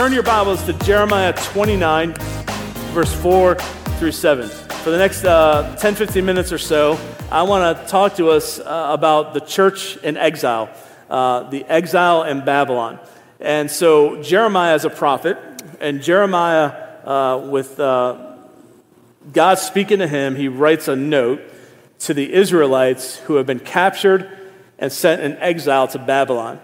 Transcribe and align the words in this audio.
turn 0.00 0.14
your 0.14 0.22
Bibles 0.22 0.64
to 0.64 0.72
Jeremiah 0.72 1.34
29, 1.34 2.14
verse 2.94 3.12
4 3.20 3.54
through 3.98 4.12
7. 4.12 4.48
For 4.48 4.88
the 4.88 4.96
next 4.96 5.26
uh, 5.26 5.76
10, 5.76 5.94
15 5.94 6.24
minutes 6.24 6.52
or 6.52 6.56
so, 6.56 6.98
I 7.30 7.42
want 7.42 7.76
to 7.76 7.86
talk 7.86 8.16
to 8.16 8.30
us 8.30 8.58
uh, 8.58 8.86
about 8.94 9.34
the 9.34 9.40
church 9.40 9.98
in 9.98 10.16
exile, 10.16 10.70
uh, 11.10 11.50
the 11.50 11.66
exile 11.66 12.22
in 12.22 12.42
Babylon. 12.46 12.98
And 13.40 13.70
so, 13.70 14.22
Jeremiah 14.22 14.74
is 14.74 14.86
a 14.86 14.88
prophet, 14.88 15.36
and 15.82 16.02
Jeremiah, 16.02 16.68
uh, 17.04 17.46
with 17.50 17.78
uh, 17.78 18.36
God 19.34 19.58
speaking 19.58 19.98
to 19.98 20.08
him, 20.08 20.34
he 20.34 20.48
writes 20.48 20.88
a 20.88 20.96
note 20.96 21.42
to 21.98 22.14
the 22.14 22.32
Israelites 22.32 23.18
who 23.18 23.34
have 23.34 23.44
been 23.44 23.60
captured 23.60 24.26
and 24.78 24.90
sent 24.90 25.20
in 25.20 25.36
exile 25.36 25.88
to 25.88 25.98
Babylon. 25.98 26.58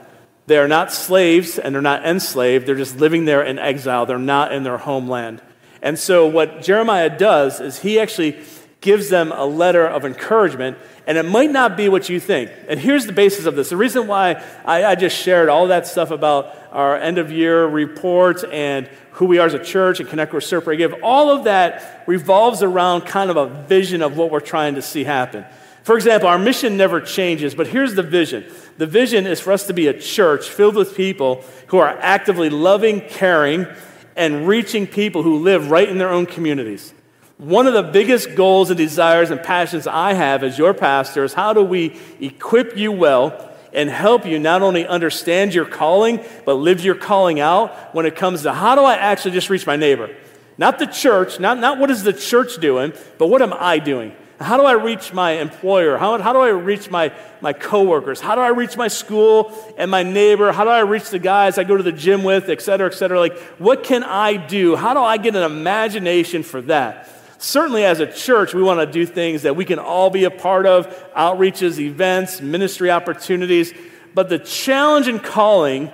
They 0.46 0.58
are 0.58 0.68
not 0.68 0.92
slaves 0.92 1.58
and 1.58 1.74
they're 1.74 1.82
not 1.82 2.04
enslaved. 2.04 2.66
They're 2.66 2.76
just 2.76 2.98
living 2.98 3.24
there 3.24 3.42
in 3.42 3.58
exile. 3.58 4.06
They're 4.06 4.18
not 4.18 4.52
in 4.52 4.62
their 4.62 4.78
homeland. 4.78 5.42
And 5.82 5.98
so, 5.98 6.26
what 6.26 6.62
Jeremiah 6.62 7.16
does 7.16 7.60
is 7.60 7.80
he 7.80 8.00
actually 8.00 8.38
gives 8.80 9.08
them 9.08 9.32
a 9.32 9.44
letter 9.44 9.86
of 9.86 10.04
encouragement, 10.04 10.78
and 11.06 11.18
it 11.18 11.24
might 11.24 11.50
not 11.50 11.76
be 11.76 11.88
what 11.88 12.08
you 12.08 12.20
think. 12.20 12.50
And 12.68 12.78
here's 12.78 13.06
the 13.06 13.12
basis 13.12 13.46
of 13.46 13.56
this. 13.56 13.70
The 13.70 13.76
reason 13.76 14.06
why 14.06 14.42
I, 14.64 14.84
I 14.84 14.94
just 14.94 15.16
shared 15.16 15.48
all 15.48 15.68
that 15.68 15.86
stuff 15.86 16.10
about 16.10 16.54
our 16.70 16.96
end 16.96 17.18
of 17.18 17.32
year 17.32 17.66
report 17.66 18.44
and 18.44 18.88
who 19.12 19.26
we 19.26 19.38
are 19.38 19.46
as 19.46 19.54
a 19.54 19.62
church 19.62 19.98
and 19.98 20.08
connect 20.08 20.32
with 20.32 20.44
Serve 20.44 20.66
Give, 20.76 20.94
all 21.02 21.30
of 21.30 21.44
that 21.44 22.04
revolves 22.06 22.62
around 22.62 23.02
kind 23.02 23.30
of 23.30 23.36
a 23.36 23.46
vision 23.46 24.02
of 24.02 24.16
what 24.16 24.30
we're 24.30 24.40
trying 24.40 24.74
to 24.74 24.82
see 24.82 25.04
happen. 25.04 25.44
For 25.86 25.94
example, 25.94 26.28
our 26.28 26.36
mission 26.36 26.76
never 26.76 27.00
changes, 27.00 27.54
but 27.54 27.68
here's 27.68 27.94
the 27.94 28.02
vision. 28.02 28.44
The 28.76 28.88
vision 28.88 29.24
is 29.24 29.38
for 29.38 29.52
us 29.52 29.68
to 29.68 29.72
be 29.72 29.86
a 29.86 29.96
church 29.96 30.48
filled 30.48 30.74
with 30.74 30.96
people 30.96 31.44
who 31.68 31.78
are 31.78 31.96
actively 32.00 32.50
loving, 32.50 33.02
caring, 33.02 33.68
and 34.16 34.48
reaching 34.48 34.88
people 34.88 35.22
who 35.22 35.38
live 35.38 35.70
right 35.70 35.88
in 35.88 35.98
their 35.98 36.10
own 36.10 36.26
communities. 36.26 36.92
One 37.38 37.68
of 37.68 37.72
the 37.72 37.84
biggest 37.84 38.34
goals 38.34 38.68
and 38.68 38.76
desires 38.76 39.30
and 39.30 39.40
passions 39.40 39.86
I 39.86 40.14
have 40.14 40.42
as 40.42 40.58
your 40.58 40.74
pastor 40.74 41.22
is 41.22 41.34
how 41.34 41.52
do 41.52 41.62
we 41.62 41.96
equip 42.18 42.76
you 42.76 42.90
well 42.90 43.54
and 43.72 43.88
help 43.88 44.26
you 44.26 44.40
not 44.40 44.62
only 44.62 44.84
understand 44.88 45.54
your 45.54 45.66
calling, 45.66 46.18
but 46.44 46.54
live 46.54 46.84
your 46.84 46.96
calling 46.96 47.38
out 47.38 47.94
when 47.94 48.06
it 48.06 48.16
comes 48.16 48.42
to 48.42 48.52
how 48.52 48.74
do 48.74 48.80
I 48.80 48.96
actually 48.96 49.30
just 49.30 49.50
reach 49.50 49.68
my 49.68 49.76
neighbor? 49.76 50.12
Not 50.58 50.80
the 50.80 50.86
church, 50.86 51.38
not, 51.38 51.60
not 51.60 51.78
what 51.78 51.92
is 51.92 52.02
the 52.02 52.12
church 52.12 52.58
doing, 52.60 52.92
but 53.18 53.28
what 53.28 53.40
am 53.40 53.52
I 53.52 53.78
doing? 53.78 54.16
How 54.38 54.58
do 54.58 54.64
I 54.64 54.72
reach 54.72 55.14
my 55.14 55.32
employer? 55.32 55.96
How, 55.96 56.18
how 56.20 56.34
do 56.34 56.40
I 56.40 56.48
reach 56.48 56.90
my, 56.90 57.10
my 57.40 57.54
coworkers? 57.54 58.20
How 58.20 58.34
do 58.34 58.42
I 58.42 58.48
reach 58.48 58.76
my 58.76 58.88
school 58.88 59.52
and 59.78 59.90
my 59.90 60.02
neighbor? 60.02 60.52
How 60.52 60.64
do 60.64 60.70
I 60.70 60.80
reach 60.80 61.08
the 61.08 61.18
guys 61.18 61.56
I 61.56 61.64
go 61.64 61.76
to 61.76 61.82
the 61.82 61.92
gym 61.92 62.22
with, 62.22 62.50
et 62.50 62.60
cetera, 62.60 62.86
et 62.86 62.94
cetera? 62.94 63.18
Like, 63.18 63.38
what 63.58 63.82
can 63.82 64.04
I 64.04 64.36
do? 64.36 64.76
How 64.76 64.92
do 64.92 65.00
I 65.00 65.16
get 65.16 65.34
an 65.36 65.42
imagination 65.42 66.42
for 66.42 66.60
that? 66.62 67.08
Certainly, 67.38 67.84
as 67.84 68.00
a 68.00 68.10
church, 68.10 68.52
we 68.52 68.62
want 68.62 68.80
to 68.80 68.86
do 68.86 69.06
things 69.06 69.42
that 69.42 69.56
we 69.56 69.64
can 69.64 69.78
all 69.78 70.10
be 70.10 70.24
a 70.24 70.30
part 70.30 70.66
of 70.66 70.86
outreaches, 71.14 71.78
events, 71.78 72.42
ministry 72.42 72.90
opportunities. 72.90 73.72
But 74.14 74.28
the 74.28 74.38
challenge 74.38 75.08
and 75.08 75.22
calling 75.22 75.90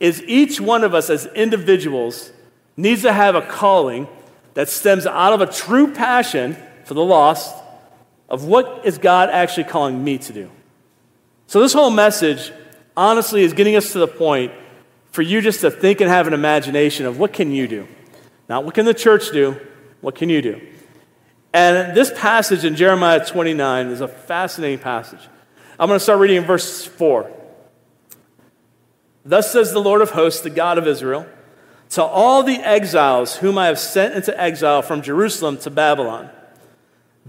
is 0.00 0.22
each 0.24 0.60
one 0.60 0.82
of 0.82 0.94
us 0.94 1.10
as 1.10 1.26
individuals 1.26 2.32
needs 2.76 3.02
to 3.02 3.12
have 3.12 3.36
a 3.36 3.42
calling 3.42 4.08
that 4.54 4.68
stems 4.68 5.06
out 5.06 5.32
of 5.32 5.40
a 5.40 5.46
true 5.46 5.92
passion 5.92 6.56
for 6.84 6.94
the 6.94 7.04
lost 7.04 7.54
of 8.28 8.44
what 8.44 8.82
is 8.84 8.98
God 8.98 9.30
actually 9.30 9.64
calling 9.64 10.02
me 10.02 10.18
to 10.18 10.32
do. 10.32 10.50
So, 11.46 11.60
this 11.60 11.72
whole 11.72 11.90
message, 11.90 12.52
honestly, 12.96 13.42
is 13.42 13.52
getting 13.52 13.76
us 13.76 13.92
to 13.92 13.98
the 13.98 14.08
point 14.08 14.52
for 15.12 15.22
you 15.22 15.40
just 15.40 15.60
to 15.60 15.70
think 15.70 16.00
and 16.00 16.10
have 16.10 16.26
an 16.26 16.32
imagination 16.32 17.06
of 17.06 17.18
what 17.18 17.32
can 17.32 17.52
you 17.52 17.68
do? 17.68 17.86
Not 18.48 18.64
what 18.64 18.74
can 18.74 18.86
the 18.86 18.94
church 18.94 19.30
do, 19.30 19.60
what 20.00 20.14
can 20.14 20.28
you 20.28 20.42
do? 20.42 20.60
And 21.52 21.96
this 21.96 22.12
passage 22.16 22.64
in 22.64 22.74
Jeremiah 22.74 23.24
29 23.24 23.88
is 23.88 24.00
a 24.00 24.08
fascinating 24.08 24.80
passage. 24.80 25.20
I'm 25.78 25.86
going 25.86 25.98
to 25.98 26.02
start 26.02 26.18
reading 26.18 26.38
in 26.38 26.44
verse 26.44 26.84
4. 26.84 27.30
Thus 29.24 29.52
says 29.52 29.72
the 29.72 29.80
Lord 29.80 30.02
of 30.02 30.10
hosts, 30.10 30.40
the 30.40 30.50
God 30.50 30.78
of 30.78 30.86
Israel, 30.86 31.26
to 31.90 32.02
all 32.02 32.42
the 32.42 32.56
exiles 32.56 33.36
whom 33.36 33.56
I 33.56 33.66
have 33.66 33.78
sent 33.78 34.14
into 34.14 34.38
exile 34.38 34.82
from 34.82 35.00
Jerusalem 35.00 35.56
to 35.58 35.70
Babylon 35.70 36.28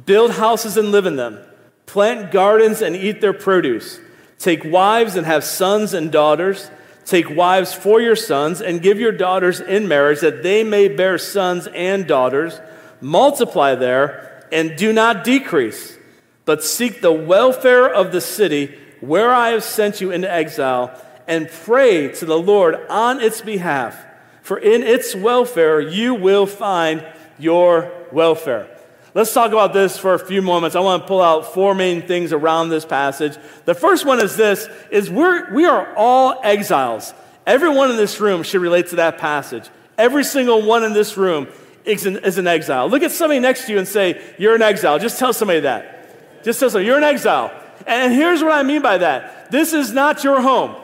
Build 0.03 0.31
houses 0.31 0.75
and 0.77 0.91
live 0.91 1.05
in 1.05 1.15
them. 1.15 1.39
Plant 1.85 2.31
gardens 2.31 2.81
and 2.81 2.95
eat 2.95 3.21
their 3.21 3.33
produce. 3.33 3.99
Take 4.37 4.63
wives 4.65 5.15
and 5.15 5.25
have 5.25 5.43
sons 5.43 5.93
and 5.93 6.11
daughters. 6.11 6.69
Take 7.05 7.29
wives 7.29 7.73
for 7.73 8.01
your 8.01 8.15
sons 8.15 8.61
and 8.61 8.81
give 8.81 8.99
your 8.99 9.11
daughters 9.11 9.61
in 9.61 9.87
marriage 9.87 10.19
that 10.19 10.43
they 10.43 10.63
may 10.63 10.87
bear 10.87 11.17
sons 11.17 11.67
and 11.67 12.07
daughters. 12.07 12.59
Multiply 12.99 13.75
there 13.75 14.45
and 14.51 14.75
do 14.75 14.91
not 14.91 15.23
decrease, 15.23 15.97
but 16.43 16.63
seek 16.63 17.01
the 17.01 17.13
welfare 17.13 17.87
of 17.87 18.11
the 18.11 18.21
city 18.21 18.77
where 18.99 19.33
I 19.33 19.49
have 19.49 19.63
sent 19.63 20.01
you 20.01 20.11
into 20.11 20.31
exile 20.31 20.99
and 21.27 21.49
pray 21.49 22.09
to 22.15 22.25
the 22.25 22.37
Lord 22.37 22.75
on 22.89 23.21
its 23.21 23.41
behalf. 23.41 24.03
For 24.41 24.57
in 24.57 24.83
its 24.83 25.15
welfare 25.15 25.79
you 25.79 26.13
will 26.13 26.45
find 26.45 27.05
your 27.39 27.91
welfare. 28.11 28.74
Let's 29.15 29.33
talk 29.33 29.53
about 29.53 29.71
this 29.71 29.97
for 29.97 30.13
a 30.13 30.19
few 30.19 30.41
moments. 30.41 30.75
I 30.75 30.81
want 30.81 31.03
to 31.03 31.07
pull 31.07 31.21
out 31.21 31.53
four 31.53 31.73
main 31.73 32.01
things 32.01 32.33
around 32.33 32.67
this 32.67 32.83
passage. 32.83 33.37
The 33.63 33.73
first 33.73 34.05
one 34.05 34.21
is 34.21 34.35
this 34.35 34.67
is 34.91 35.09
we're, 35.09 35.53
we 35.53 35.65
are 35.65 35.95
all 35.95 36.37
exiles. 36.43 37.13
Everyone 37.47 37.89
in 37.89 37.95
this 37.95 38.19
room 38.19 38.43
should 38.43 38.59
relate 38.59 38.87
to 38.87 38.97
that 38.97 39.17
passage. 39.17 39.69
Every 39.97 40.25
single 40.25 40.63
one 40.63 40.83
in 40.83 40.91
this 40.91 41.15
room 41.15 41.47
is 41.85 42.05
an, 42.05 42.17
is 42.17 42.37
an 42.37 42.45
exile. 42.45 42.89
Look 42.89 43.03
at 43.03 43.11
somebody 43.11 43.39
next 43.39 43.67
to 43.67 43.71
you 43.71 43.79
and 43.79 43.87
say, 43.87 44.21
You're 44.37 44.53
an 44.53 44.61
exile. 44.61 44.99
Just 44.99 45.17
tell 45.17 45.31
somebody 45.31 45.61
that. 45.61 46.43
Just 46.43 46.59
tell 46.59 46.69
somebody, 46.69 46.87
You're 46.87 46.97
an 46.97 47.05
exile. 47.05 47.53
And 47.87 48.11
here's 48.11 48.43
what 48.43 48.51
I 48.51 48.63
mean 48.63 48.81
by 48.81 48.97
that 48.97 49.49
this 49.49 49.71
is 49.71 49.93
not 49.93 50.25
your 50.25 50.41
home. 50.41 50.75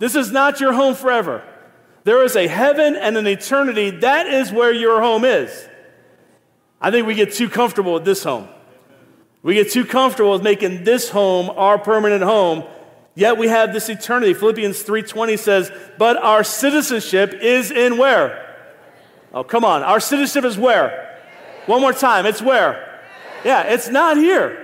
This 0.00 0.16
is 0.16 0.32
not 0.32 0.58
your 0.58 0.72
home 0.72 0.96
forever. 0.96 1.44
There 2.02 2.24
is 2.24 2.34
a 2.34 2.48
heaven 2.48 2.96
and 2.96 3.16
an 3.16 3.28
eternity. 3.28 3.90
That 3.90 4.26
is 4.26 4.50
where 4.50 4.72
your 4.72 5.00
home 5.00 5.24
is. 5.24 5.68
I 6.80 6.90
think 6.90 7.06
we 7.06 7.14
get 7.14 7.32
too 7.32 7.48
comfortable 7.48 7.94
with 7.94 8.04
this 8.04 8.22
home. 8.22 8.48
We 9.42 9.54
get 9.54 9.70
too 9.70 9.84
comfortable 9.84 10.32
with 10.32 10.42
making 10.42 10.84
this 10.84 11.08
home 11.08 11.50
our 11.50 11.78
permanent 11.78 12.22
home, 12.22 12.64
yet 13.14 13.38
we 13.38 13.48
have 13.48 13.72
this 13.72 13.88
eternity. 13.88 14.34
Philippians 14.34 14.82
3:20 14.82 15.36
says, 15.36 15.70
"But 15.98 16.16
our 16.16 16.42
citizenship 16.42 17.32
is 17.34 17.70
in 17.70 17.96
where?" 17.96 18.42
Oh, 19.32 19.44
come 19.44 19.64
on. 19.64 19.82
Our 19.82 20.00
citizenship 20.00 20.44
is 20.48 20.58
where? 20.58 21.18
One 21.66 21.80
more 21.80 21.92
time. 21.92 22.26
It's 22.26 22.42
where? 22.42 23.00
Yeah, 23.44 23.62
it's 23.62 23.88
not 23.88 24.16
here. 24.16 24.56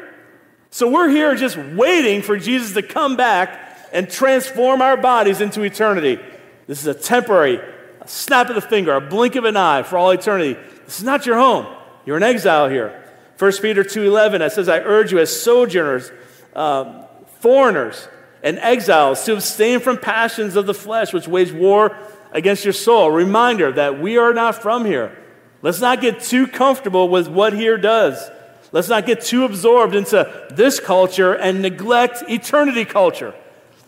So 0.70 0.88
we're 0.88 1.08
here 1.08 1.34
just 1.34 1.56
waiting 1.56 2.22
for 2.22 2.36
Jesus 2.36 2.72
to 2.72 2.82
come 2.82 3.14
back 3.16 3.78
and 3.92 4.10
transform 4.10 4.80
our 4.80 4.96
bodies 4.96 5.40
into 5.40 5.62
eternity. 5.62 6.18
This 6.66 6.80
is 6.80 6.86
a 6.86 6.94
temporary, 6.94 7.60
a 8.00 8.08
snap 8.08 8.48
of 8.48 8.54
the 8.54 8.62
finger, 8.62 8.94
a 8.94 9.00
blink 9.00 9.36
of 9.36 9.44
an 9.44 9.56
eye 9.56 9.82
for 9.82 9.98
all 9.98 10.10
eternity. 10.10 10.56
This 10.86 10.98
is 10.98 11.04
not 11.04 11.26
your 11.26 11.36
home. 11.36 11.66
You're 12.04 12.16
in 12.16 12.22
exile 12.22 12.68
here. 12.68 13.02
1 13.38 13.52
Peter 13.60 13.82
2.11, 13.82 14.40
it 14.40 14.52
says, 14.52 14.68
I 14.68 14.78
urge 14.78 15.12
you 15.12 15.18
as 15.18 15.42
sojourners, 15.42 16.10
um, 16.54 17.04
foreigners, 17.40 18.08
and 18.42 18.58
exiles 18.58 19.24
to 19.24 19.34
abstain 19.34 19.80
from 19.80 19.98
passions 19.98 20.56
of 20.56 20.66
the 20.66 20.74
flesh 20.74 21.12
which 21.12 21.28
wage 21.28 21.52
war 21.52 21.96
against 22.32 22.64
your 22.64 22.72
soul. 22.72 23.06
A 23.06 23.12
reminder 23.12 23.72
that 23.72 24.00
we 24.00 24.16
are 24.18 24.32
not 24.32 24.60
from 24.60 24.84
here. 24.84 25.16
Let's 25.62 25.80
not 25.80 26.00
get 26.00 26.20
too 26.20 26.46
comfortable 26.46 27.08
with 27.08 27.28
what 27.28 27.52
here 27.52 27.78
does. 27.78 28.30
Let's 28.72 28.88
not 28.88 29.06
get 29.06 29.20
too 29.20 29.44
absorbed 29.44 29.94
into 29.94 30.46
this 30.50 30.80
culture 30.80 31.34
and 31.34 31.62
neglect 31.62 32.24
eternity 32.28 32.84
culture. 32.84 33.34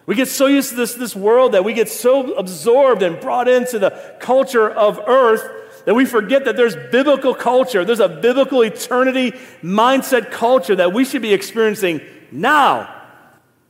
We 0.06 0.15
get 0.15 0.29
so 0.29 0.47
used 0.47 0.71
to 0.71 0.77
this, 0.77 0.94
this 0.94 1.17
world 1.17 1.53
that 1.53 1.65
we 1.65 1.73
get 1.73 1.89
so 1.89 2.35
absorbed 2.35 3.03
and 3.03 3.19
brought 3.19 3.49
into 3.49 3.79
the 3.79 3.91
culture 4.21 4.69
of 4.69 5.00
earth 5.06 5.64
that 5.85 5.95
we 5.95 6.05
forget 6.05 6.47
that 6.47 6.57
there's 6.57 6.77
biblical 6.77 7.35
culture, 7.35 7.85
there's 7.85 8.01
a 8.01 8.09
biblical 8.09 8.63
eternity 8.63 9.33
mindset 9.63 10.31
culture 10.31 10.77
that 10.77 10.93
we 10.93 11.05
should 11.05 11.23
be 11.23 11.33
experiencing 11.33 12.01
now. 12.33 13.03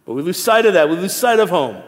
But 0.05 0.15
we 0.15 0.23
lose 0.23 0.43
sight 0.43 0.67
of 0.67 0.75
that. 0.75 0.89
We 0.89 0.97
lose 0.97 1.15
sight 1.15 1.41
of 1.41 1.51
home. 1.51 1.83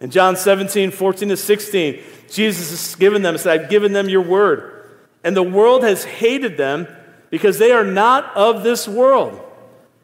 In 0.00 0.10
John 0.10 0.36
17, 0.36 0.90
14 0.90 1.28
to 1.28 1.36
16, 1.36 2.02
Jesus 2.30 2.70
has 2.70 2.94
given 2.96 3.22
them, 3.22 3.38
said, 3.38 3.60
I've 3.60 3.70
given 3.70 3.92
them 3.92 4.08
your 4.08 4.22
word. 4.22 4.88
And 5.24 5.36
the 5.36 5.42
world 5.42 5.84
has 5.84 6.04
hated 6.04 6.56
them 6.56 6.88
because 7.30 7.58
they 7.58 7.72
are 7.72 7.84
not 7.84 8.36
of 8.36 8.62
this 8.62 8.86
world, 8.86 9.40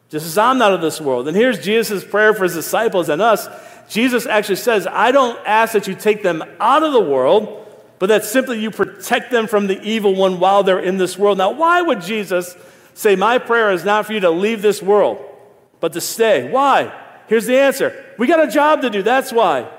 just 0.09 0.25
as 0.25 0.37
I'm 0.37 0.57
not 0.57 0.73
of 0.73 0.81
this 0.81 1.01
world. 1.01 1.27
And 1.27 1.35
here's 1.35 1.59
Jesus' 1.59 2.03
prayer 2.03 2.33
for 2.33 2.45
his 2.45 2.53
disciples 2.53 3.09
and 3.09 3.21
us. 3.21 3.47
Jesus 3.89 4.25
actually 4.25 4.55
says, 4.55 4.87
I 4.87 5.11
don't 5.11 5.37
ask 5.45 5.73
that 5.73 5.87
you 5.87 5.95
take 5.95 6.23
them 6.23 6.43
out 6.59 6.83
of 6.83 6.93
the 6.93 7.01
world, 7.01 7.67
but 7.99 8.07
that 8.07 8.23
simply 8.23 8.59
you 8.59 8.71
protect 8.71 9.29
them 9.29 9.45
from 9.47 9.67
the 9.67 9.79
evil 9.81 10.15
one 10.15 10.39
while 10.39 10.63
they're 10.63 10.79
in 10.79 10.97
this 10.97 11.17
world. 11.17 11.37
Now, 11.37 11.51
why 11.51 11.81
would 11.81 12.01
Jesus 12.01 12.55
say, 12.93 13.15
My 13.15 13.37
prayer 13.37 13.71
is 13.71 13.83
not 13.83 14.05
for 14.05 14.13
you 14.13 14.21
to 14.21 14.31
leave 14.31 14.61
this 14.61 14.81
world, 14.81 15.23
but 15.81 15.93
to 15.93 16.01
stay? 16.01 16.49
Why? 16.49 16.93
Here's 17.27 17.45
the 17.45 17.59
answer 17.59 17.93
we 18.17 18.25
got 18.25 18.41
a 18.41 18.51
job 18.51 18.81
to 18.81 18.89
do, 18.89 19.03
that's 19.03 19.31
why. 19.31 19.69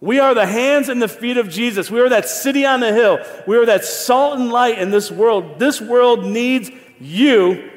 We 0.00 0.20
are 0.20 0.32
the 0.32 0.46
hands 0.46 0.88
and 0.88 1.02
the 1.02 1.08
feet 1.08 1.38
of 1.38 1.48
Jesus. 1.48 1.90
We 1.90 1.98
are 1.98 2.08
that 2.08 2.28
city 2.28 2.64
on 2.64 2.78
the 2.78 2.92
hill. 2.92 3.18
We 3.48 3.56
are 3.56 3.66
that 3.66 3.84
salt 3.84 4.38
and 4.38 4.48
light 4.48 4.78
in 4.78 4.90
this 4.90 5.10
world. 5.10 5.58
This 5.58 5.80
world 5.80 6.24
needs 6.24 6.70
you, 7.00 7.68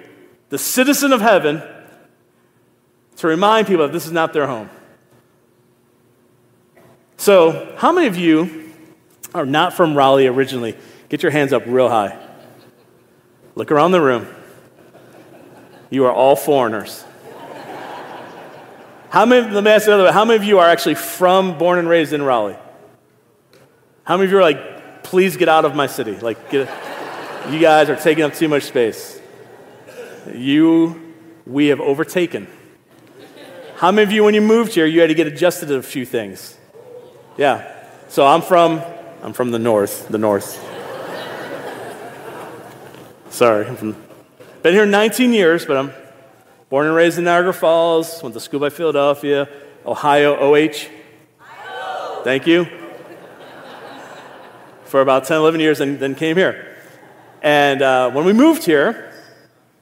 the 0.50 0.60
citizen 0.60 1.14
of 1.14 1.22
heaven, 1.22 1.64
to 3.18 3.28
remind 3.28 3.66
people 3.66 3.88
that 3.88 3.94
this 3.94 4.06
is 4.06 4.12
not 4.12 4.34
their 4.34 4.46
home. 4.46 4.70
So, 7.18 7.76
how 7.78 7.92
many 7.92 8.06
of 8.06 8.16
you 8.16 8.61
are 9.34 9.46
not 9.46 9.74
from 9.74 9.96
Raleigh 9.96 10.28
originally? 10.28 10.76
Get 11.10 11.24
your 11.24 11.32
hands 11.32 11.54
up 11.54 11.64
real 11.66 11.90
high. 11.90 12.18
Look 13.56 13.72
around 13.72 13.92
the 13.92 14.02
room. 14.02 14.28
You 15.90 16.06
are 16.06 16.14
all 16.14 16.36
foreigners. 16.36 17.04
How 19.10 19.26
many, 19.26 19.52
let 19.52 19.64
me 19.64 19.72
ask 19.72 19.88
another 19.88 20.06
way. 20.06 20.12
How 20.12 20.24
many 20.24 20.38
of 20.38 20.46
you 20.46 20.60
are 20.60 20.70
actually 20.70 20.96
from, 20.96 21.58
born 21.58 21.80
and 21.80 21.90
raised 21.90 22.14
in 22.14 22.22
Raleigh? 22.22 22.56
How 24.06 24.16
many 24.16 24.26
of 24.26 24.32
you 24.32 24.38
are 24.38 24.42
like, 24.42 25.04
please 25.04 25.36
get 25.36 25.50
out 25.50 25.66
of 25.66 25.76
my 25.76 25.88
city? 25.88 26.16
Like, 26.16 26.50
get, 26.50 26.70
you 27.50 27.60
guys 27.60 27.90
are 27.90 27.98
taking 27.98 28.24
up 28.24 28.34
too 28.34 28.48
much 28.48 28.64
space. 28.64 29.20
You, 30.34 31.14
we 31.46 31.68
have 31.68 31.82
overtaken. 31.82 32.48
How 33.76 33.92
many 33.92 34.04
of 34.04 34.12
you, 34.14 34.24
when 34.24 34.34
you 34.34 34.42
moved 34.42 34.76
here, 34.76 34.86
you 34.86 35.02
had 35.02 35.08
to 35.08 35.14
get 35.14 35.28
adjusted 35.28 35.66
to 35.68 35.76
a 35.76 35.84
few 35.84 36.06
things? 36.06 36.58
Yeah. 37.36 37.70
So 38.08 38.26
I'm 38.26 38.42
from, 38.42 38.82
I'm 39.22 39.34
from 39.34 39.52
the 39.52 39.60
north, 39.60 40.08
the 40.10 40.18
north. 40.18 40.60
Sorry, 43.30 43.66
I'm 43.66 43.76
from, 43.76 43.96
been 44.62 44.74
here 44.74 44.86
19 44.86 45.34
years, 45.34 45.66
but 45.66 45.78
I'm 45.78 45.92
Born 46.72 46.88
and 46.88 46.96
raised 46.96 47.18
in 47.18 47.26
Niagara 47.26 47.54
Falls, 47.54 48.24
went 48.24 48.34
to 48.34 48.40
school 48.40 48.62
by 48.62 48.70
Philadelphia, 48.70 49.50
Ohio, 49.86 50.38
OH. 50.38 50.88
Thank 52.24 52.48
you. 52.48 52.66
For 54.86 55.02
about 55.02 55.26
10, 55.26 55.36
11 55.36 55.60
years, 55.60 55.82
and 55.82 56.00
then 56.00 56.16
came 56.16 56.38
here. 56.38 56.74
And 57.42 57.82
uh, 57.82 58.12
when 58.12 58.24
we 58.24 58.32
moved 58.32 58.64
here, 58.64 59.12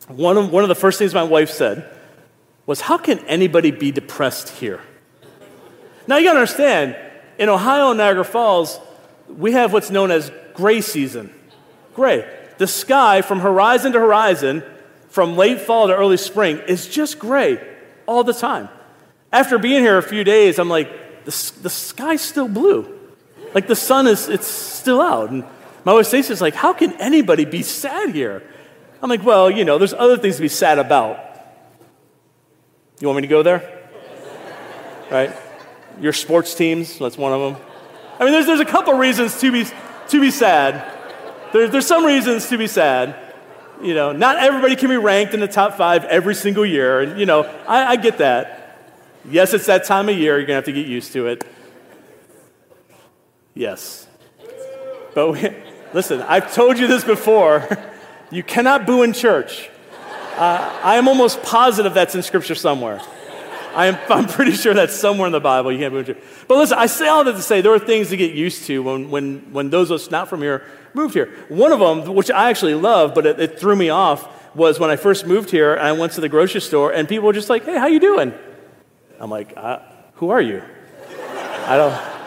one 0.07 0.35
of, 0.35 0.51
one 0.51 0.63
of 0.63 0.67
the 0.67 0.73
first 0.73 0.97
things 0.97 1.13
my 1.13 1.21
wife 1.21 1.51
said 1.51 1.87
was, 2.65 2.81
How 2.81 2.97
can 2.97 3.19
anybody 3.27 3.69
be 3.69 3.91
depressed 3.91 4.49
here? 4.49 4.81
Now, 6.07 6.17
you 6.17 6.25
gotta 6.25 6.39
understand, 6.39 6.97
in 7.37 7.49
Ohio 7.49 7.89
and 7.89 7.99
Niagara 7.99 8.25
Falls, 8.25 8.79
we 9.37 9.53
have 9.53 9.73
what's 9.73 9.89
known 9.89 10.11
as 10.11 10.31
gray 10.53 10.81
season. 10.81 11.33
Gray. 11.93 12.29
The 12.57 12.67
sky 12.67 13.21
from 13.21 13.39
horizon 13.39 13.93
to 13.93 13.99
horizon 13.99 14.63
from 15.09 15.37
late 15.37 15.61
fall 15.61 15.87
to 15.87 15.95
early 15.95 16.17
spring 16.17 16.59
is 16.67 16.87
just 16.87 17.19
gray 17.19 17.59
all 18.05 18.23
the 18.23 18.33
time. 18.33 18.69
After 19.31 19.57
being 19.57 19.81
here 19.81 19.97
a 19.97 20.03
few 20.03 20.23
days, 20.23 20.59
I'm 20.59 20.69
like, 20.69 21.25
the, 21.25 21.31
the 21.61 21.69
sky's 21.69 22.21
still 22.21 22.47
blue. 22.47 22.87
Like 23.53 23.67
the 23.67 23.75
sun 23.75 24.07
is, 24.07 24.29
it's 24.29 24.47
still 24.47 25.01
out. 25.01 25.29
And 25.29 25.43
my 25.85 25.93
wife 25.93 26.07
Stacey's 26.07 26.41
like, 26.41 26.55
how 26.55 26.73
can 26.73 26.93
anybody 26.93 27.45
be 27.45 27.63
sad 27.63 28.13
here? 28.13 28.43
I'm 29.01 29.09
like, 29.09 29.23
well, 29.23 29.49
you 29.49 29.63
know, 29.63 29.77
there's 29.77 29.93
other 29.93 30.17
things 30.17 30.35
to 30.35 30.41
be 30.41 30.49
sad 30.49 30.79
about. 30.79 31.17
You 32.99 33.07
want 33.07 33.17
me 33.17 33.21
to 33.21 33.27
go 33.27 33.43
there? 33.43 33.79
right? 35.09 35.35
Your 35.99 36.13
sports 36.13 36.53
teams, 36.53 36.99
that's 36.99 37.17
one 37.17 37.33
of 37.33 37.53
them. 37.53 37.68
I 38.19 38.25
mean, 38.25 38.33
there's, 38.33 38.45
there's 38.45 38.59
a 38.59 38.65
couple 38.65 38.93
reasons 38.93 39.39
to 39.39 39.51
be, 39.51 39.65
to 40.09 40.21
be 40.21 40.29
sad. 40.29 40.97
There, 41.53 41.67
there's 41.67 41.87
some 41.87 42.05
reasons 42.05 42.49
to 42.49 42.57
be 42.57 42.67
sad 42.67 43.15
you 43.81 43.93
know, 43.93 44.11
not 44.11 44.37
everybody 44.37 44.75
can 44.75 44.89
be 44.89 44.97
ranked 44.97 45.33
in 45.33 45.39
the 45.39 45.47
top 45.47 45.77
five 45.77 46.03
every 46.05 46.35
single 46.35 46.65
year. 46.65 47.01
And, 47.01 47.19
you 47.19 47.25
know, 47.25 47.43
I, 47.67 47.91
I 47.91 47.95
get 47.95 48.17
that. 48.17 48.77
Yes, 49.29 49.53
it's 49.53 49.65
that 49.67 49.85
time 49.85 50.09
of 50.09 50.17
year. 50.17 50.37
You're 50.37 50.47
going 50.47 50.47
to 50.47 50.53
have 50.55 50.65
to 50.65 50.71
get 50.71 50.87
used 50.87 51.13
to 51.13 51.27
it. 51.27 51.43
Yes. 53.53 54.07
But 55.13 55.31
we, 55.31 55.49
listen, 55.93 56.21
I've 56.21 56.53
told 56.53 56.77
you 56.77 56.87
this 56.87 57.03
before. 57.03 57.67
You 58.31 58.43
cannot 58.43 58.85
boo 58.85 59.01
in 59.01 59.13
church. 59.13 59.71
Uh, 60.37 60.81
I 60.83 60.97
am 60.97 61.07
almost 61.07 61.41
positive 61.41 61.95
that's 61.95 62.13
in 62.13 62.21
Scripture 62.21 62.53
somewhere. 62.53 63.01
I 63.75 63.87
am, 63.87 63.97
I'm 64.09 64.27
pretty 64.27 64.53
sure 64.53 64.73
that's 64.73 64.95
somewhere 64.95 65.27
in 65.27 65.31
the 65.31 65.39
Bible. 65.39 65.71
You 65.71 65.79
can't 65.79 65.93
in 65.93 66.05
church. 66.05 66.17
But 66.47 66.57
listen, 66.57 66.77
I 66.77 66.85
say 66.87 67.07
all 67.07 67.23
that 67.23 67.33
to 67.33 67.41
say 67.41 67.61
there 67.61 67.73
are 67.73 67.79
things 67.79 68.09
to 68.09 68.17
get 68.17 68.33
used 68.33 68.65
to 68.65 68.81
when, 68.83 69.09
when, 69.09 69.51
when 69.51 69.69
those 69.69 69.91
of 69.91 69.95
us 69.95 70.11
not 70.11 70.27
from 70.27 70.41
here 70.41 70.65
moved 70.93 71.13
here. 71.13 71.33
One 71.49 71.71
of 71.71 71.79
them, 71.79 72.15
which 72.15 72.31
I 72.31 72.49
actually 72.49 72.75
love, 72.75 73.13
but 73.13 73.25
it, 73.25 73.39
it 73.39 73.59
threw 73.59 73.75
me 73.75 73.89
off, 73.89 74.27
was 74.55 74.79
when 74.79 74.89
I 74.89 74.95
first 74.95 75.25
moved 75.27 75.51
here. 75.51 75.73
and 75.73 75.87
I 75.87 75.91
went 75.91 76.13
to 76.13 76.21
the 76.21 76.29
grocery 76.29 76.61
store, 76.61 76.91
and 76.91 77.07
people 77.07 77.27
were 77.27 77.33
just 77.33 77.49
like, 77.49 77.65
"Hey, 77.65 77.77
how 77.77 77.85
you 77.85 77.99
doing?" 77.99 78.33
I'm 79.19 79.29
like, 79.29 79.53
uh, 79.55 79.79
"Who 80.15 80.31
are 80.31 80.41
you?" 80.41 80.63
I 81.65 81.77
don't. 81.77 82.19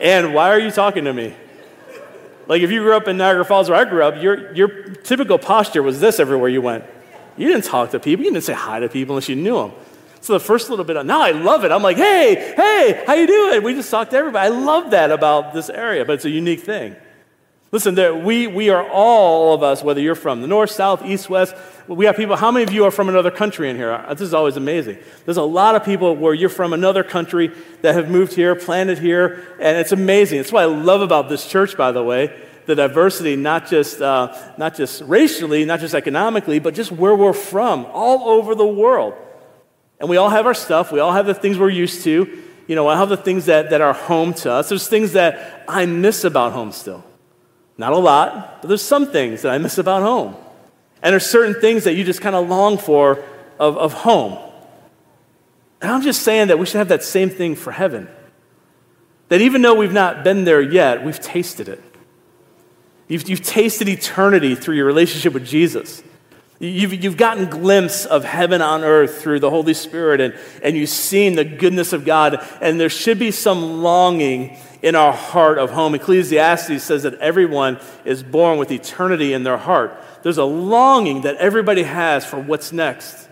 And 0.00 0.34
why 0.34 0.50
are 0.50 0.58
you 0.58 0.70
talking 0.70 1.04
to 1.04 1.12
me? 1.12 1.34
Like 2.48 2.62
if 2.62 2.70
you 2.70 2.80
grew 2.80 2.96
up 2.96 3.06
in 3.06 3.16
Niagara 3.16 3.44
Falls 3.44 3.68
where 3.68 3.78
I 3.78 3.84
grew 3.84 4.02
up, 4.02 4.20
your, 4.20 4.52
your 4.54 4.68
typical 4.94 5.38
posture 5.38 5.82
was 5.82 6.00
this 6.00 6.18
everywhere 6.18 6.48
you 6.48 6.62
went. 6.62 6.84
You 7.36 7.46
didn't 7.48 7.64
talk 7.64 7.90
to 7.90 8.00
people. 8.00 8.24
You 8.24 8.32
didn't 8.32 8.44
say 8.44 8.54
hi 8.54 8.80
to 8.80 8.88
people 8.88 9.14
unless 9.14 9.28
you 9.28 9.36
knew 9.36 9.56
them. 9.56 9.72
So 10.20 10.32
the 10.32 10.40
first 10.40 10.70
little 10.70 10.84
bit, 10.84 11.04
now 11.06 11.22
I 11.22 11.30
love 11.30 11.64
it. 11.64 11.72
I'm 11.72 11.82
like, 11.82 11.96
hey, 11.96 12.54
hey, 12.56 13.04
how 13.06 13.14
you 13.14 13.26
doing? 13.26 13.62
We 13.62 13.74
just 13.74 13.90
talk 13.90 14.10
to 14.10 14.16
everybody. 14.16 14.46
I 14.46 14.50
love 14.50 14.90
that 14.90 15.10
about 15.10 15.52
this 15.52 15.70
area, 15.70 16.04
but 16.04 16.14
it's 16.14 16.24
a 16.24 16.30
unique 16.30 16.60
thing. 16.60 16.96
Listen, 17.70 17.94
there, 17.94 18.14
we, 18.14 18.46
we 18.46 18.70
are 18.70 18.88
all 18.88 19.52
of 19.52 19.62
us, 19.62 19.82
whether 19.82 20.00
you're 20.00 20.14
from 20.14 20.40
the 20.40 20.46
north, 20.46 20.70
south, 20.70 21.04
east, 21.04 21.28
west, 21.28 21.54
we 21.86 22.06
have 22.06 22.16
people. 22.16 22.34
How 22.34 22.50
many 22.50 22.64
of 22.64 22.72
you 22.72 22.84
are 22.84 22.90
from 22.90 23.10
another 23.10 23.30
country 23.30 23.68
in 23.68 23.76
here? 23.76 23.92
Uh, 23.92 24.14
this 24.14 24.22
is 24.22 24.32
always 24.32 24.56
amazing. 24.56 24.98
There's 25.26 25.36
a 25.36 25.42
lot 25.42 25.74
of 25.74 25.84
people 25.84 26.16
where 26.16 26.32
you're 26.32 26.48
from 26.48 26.72
another 26.72 27.04
country 27.04 27.52
that 27.82 27.94
have 27.94 28.10
moved 28.10 28.32
here, 28.32 28.54
planted 28.54 28.98
here, 28.98 29.46
and 29.60 29.76
it's 29.76 29.92
amazing. 29.92 30.40
It's 30.40 30.50
what 30.50 30.62
I 30.62 30.66
love 30.66 31.02
about 31.02 31.28
this 31.28 31.46
church, 31.46 31.76
by 31.76 31.92
the 31.92 32.02
way 32.02 32.34
the 32.68 32.74
diversity, 32.74 33.34
not 33.34 33.66
just, 33.66 34.02
uh, 34.02 34.30
not 34.58 34.74
just 34.74 35.00
racially, 35.06 35.64
not 35.64 35.80
just 35.80 35.94
economically, 35.94 36.58
but 36.58 36.74
just 36.74 36.92
where 36.92 37.14
we're 37.14 37.32
from, 37.32 37.86
all 37.86 38.28
over 38.28 38.54
the 38.54 38.66
world. 38.66 39.14
And 40.00 40.08
we 40.08 40.16
all 40.16 40.30
have 40.30 40.46
our 40.46 40.54
stuff, 40.54 40.92
we 40.92 41.00
all 41.00 41.12
have 41.12 41.26
the 41.26 41.34
things 41.34 41.58
we're 41.58 41.70
used 41.70 42.04
to. 42.04 42.42
You 42.66 42.74
know, 42.74 42.86
I 42.86 42.96
have 42.96 43.08
the 43.08 43.16
things 43.16 43.46
that, 43.46 43.70
that 43.70 43.80
are 43.80 43.94
home 43.94 44.34
to 44.34 44.52
us. 44.52 44.68
There's 44.68 44.88
things 44.88 45.12
that 45.14 45.64
I 45.66 45.86
miss 45.86 46.24
about 46.24 46.52
home 46.52 46.70
still. 46.72 47.02
Not 47.78 47.92
a 47.92 47.96
lot, 47.96 48.60
but 48.60 48.68
there's 48.68 48.82
some 48.82 49.10
things 49.10 49.42
that 49.42 49.52
I 49.52 49.58
miss 49.58 49.78
about 49.78 50.02
home. 50.02 50.36
And 51.02 51.12
there's 51.12 51.24
certain 51.24 51.60
things 51.60 51.84
that 51.84 51.94
you 51.94 52.04
just 52.04 52.20
kind 52.20 52.36
of 52.36 52.48
long 52.48 52.76
for 52.76 53.24
of, 53.58 53.78
of 53.78 53.92
home. 53.92 54.38
And 55.80 55.90
I'm 55.90 56.02
just 56.02 56.22
saying 56.22 56.48
that 56.48 56.58
we 56.58 56.66
should 56.66 56.78
have 56.78 56.88
that 56.88 57.02
same 57.02 57.30
thing 57.30 57.54
for 57.54 57.70
heaven. 57.70 58.08
That 59.28 59.40
even 59.40 59.62
though 59.62 59.74
we've 59.74 59.92
not 59.92 60.24
been 60.24 60.44
there 60.44 60.60
yet, 60.60 61.04
we've 61.04 61.20
tasted 61.20 61.68
it. 61.68 61.82
You've, 63.06 63.28
you've 63.28 63.42
tasted 63.42 63.88
eternity 63.88 64.54
through 64.54 64.76
your 64.76 64.86
relationship 64.86 65.32
with 65.32 65.46
Jesus. 65.46 66.02
You've, 66.60 67.04
you've 67.04 67.16
gotten 67.16 67.46
glimpse 67.46 68.04
of 68.04 68.24
heaven 68.24 68.62
on 68.62 68.82
earth 68.82 69.22
through 69.22 69.38
the 69.38 69.50
Holy 69.50 69.74
Spirit, 69.74 70.20
and, 70.20 70.36
and 70.60 70.76
you've 70.76 70.88
seen 70.88 71.36
the 71.36 71.44
goodness 71.44 71.92
of 71.92 72.04
God. 72.04 72.44
And 72.60 72.80
there 72.80 72.88
should 72.88 73.18
be 73.18 73.30
some 73.30 73.82
longing 73.82 74.56
in 74.82 74.96
our 74.96 75.12
heart 75.12 75.58
of 75.58 75.70
home. 75.70 75.94
Ecclesiastes 75.94 76.82
says 76.82 77.04
that 77.04 77.14
everyone 77.14 77.78
is 78.04 78.24
born 78.24 78.58
with 78.58 78.72
eternity 78.72 79.32
in 79.32 79.44
their 79.44 79.56
heart. 79.56 79.96
There's 80.22 80.38
a 80.38 80.44
longing 80.44 81.22
that 81.22 81.36
everybody 81.36 81.84
has 81.84 82.24
for 82.24 82.40
what's 82.40 82.72
next. 82.72 83.28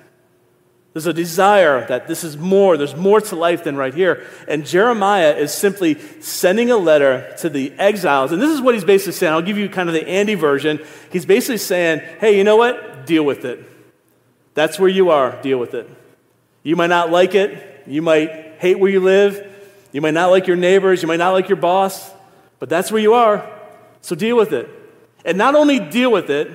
There's 0.92 1.06
a 1.06 1.12
desire 1.12 1.86
that 1.88 2.08
this 2.08 2.24
is 2.24 2.38
more, 2.38 2.78
there's 2.78 2.96
more 2.96 3.20
to 3.20 3.36
life 3.36 3.64
than 3.64 3.76
right 3.76 3.92
here. 3.92 4.24
And 4.48 4.64
Jeremiah 4.64 5.34
is 5.34 5.52
simply 5.52 6.00
sending 6.22 6.70
a 6.70 6.76
letter 6.76 7.34
to 7.40 7.50
the 7.50 7.72
exiles. 7.72 8.32
And 8.32 8.40
this 8.40 8.50
is 8.50 8.62
what 8.62 8.74
he's 8.74 8.84
basically 8.84 9.12
saying. 9.12 9.32
I'll 9.32 9.42
give 9.42 9.58
you 9.58 9.68
kind 9.68 9.90
of 9.90 9.94
the 9.94 10.08
Andy 10.08 10.36
version. 10.36 10.80
He's 11.12 11.26
basically 11.26 11.58
saying, 11.58 12.00
hey, 12.18 12.38
you 12.38 12.44
know 12.44 12.56
what? 12.56 12.95
Deal 13.06 13.24
with 13.24 13.44
it. 13.44 13.64
That's 14.54 14.78
where 14.78 14.88
you 14.88 15.10
are. 15.10 15.40
Deal 15.42 15.58
with 15.58 15.74
it. 15.74 15.88
You 16.62 16.76
might 16.76 16.88
not 16.88 17.10
like 17.10 17.34
it. 17.34 17.84
You 17.86 18.02
might 18.02 18.30
hate 18.58 18.78
where 18.78 18.90
you 18.90 19.00
live. 19.00 19.54
You 19.96 20.02
might 20.02 20.12
not 20.12 20.30
like 20.30 20.46
your 20.46 20.56
neighbors, 20.56 21.00
you 21.00 21.08
might 21.08 21.16
not 21.16 21.30
like 21.30 21.48
your 21.48 21.56
boss, 21.56 22.12
but 22.58 22.68
that's 22.68 22.92
where 22.92 23.00
you 23.00 23.14
are. 23.14 23.50
So 24.02 24.14
deal 24.14 24.36
with 24.36 24.52
it. 24.52 24.68
And 25.24 25.38
not 25.38 25.54
only 25.54 25.80
deal 25.80 26.12
with 26.12 26.28
it, 26.28 26.50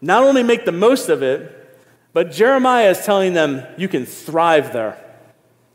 not 0.00 0.24
only 0.24 0.42
make 0.42 0.64
the 0.64 0.72
most 0.72 1.08
of 1.08 1.22
it, 1.22 1.78
but 2.12 2.32
Jeremiah 2.32 2.90
is 2.90 3.04
telling 3.04 3.34
them 3.34 3.62
you 3.78 3.86
can 3.86 4.04
thrive 4.04 4.72
there. 4.72 4.98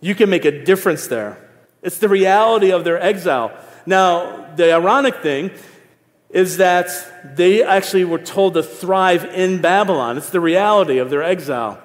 You 0.02 0.16
can 0.16 0.30
make 0.30 0.44
a 0.44 0.66
difference 0.66 1.08
there. 1.08 1.50
It's 1.82 1.98
the 1.98 2.10
reality 2.10 2.72
of 2.72 2.84
their 2.84 3.02
exile. 3.02 3.58
Now, 3.86 4.54
the 4.56 4.74
ironic 4.74 5.22
thing 5.22 5.52
is 6.30 6.58
that 6.58 7.36
they 7.38 7.64
actually 7.64 8.04
were 8.04 8.20
told 8.20 8.54
to 8.56 8.64
thrive 8.64 9.26
in 9.26 9.62
Babylon. 9.62 10.18
It's 10.18 10.30
the 10.30 10.42
reality 10.42 10.98
of 10.98 11.10
their 11.10 11.24
exile. 11.24 11.82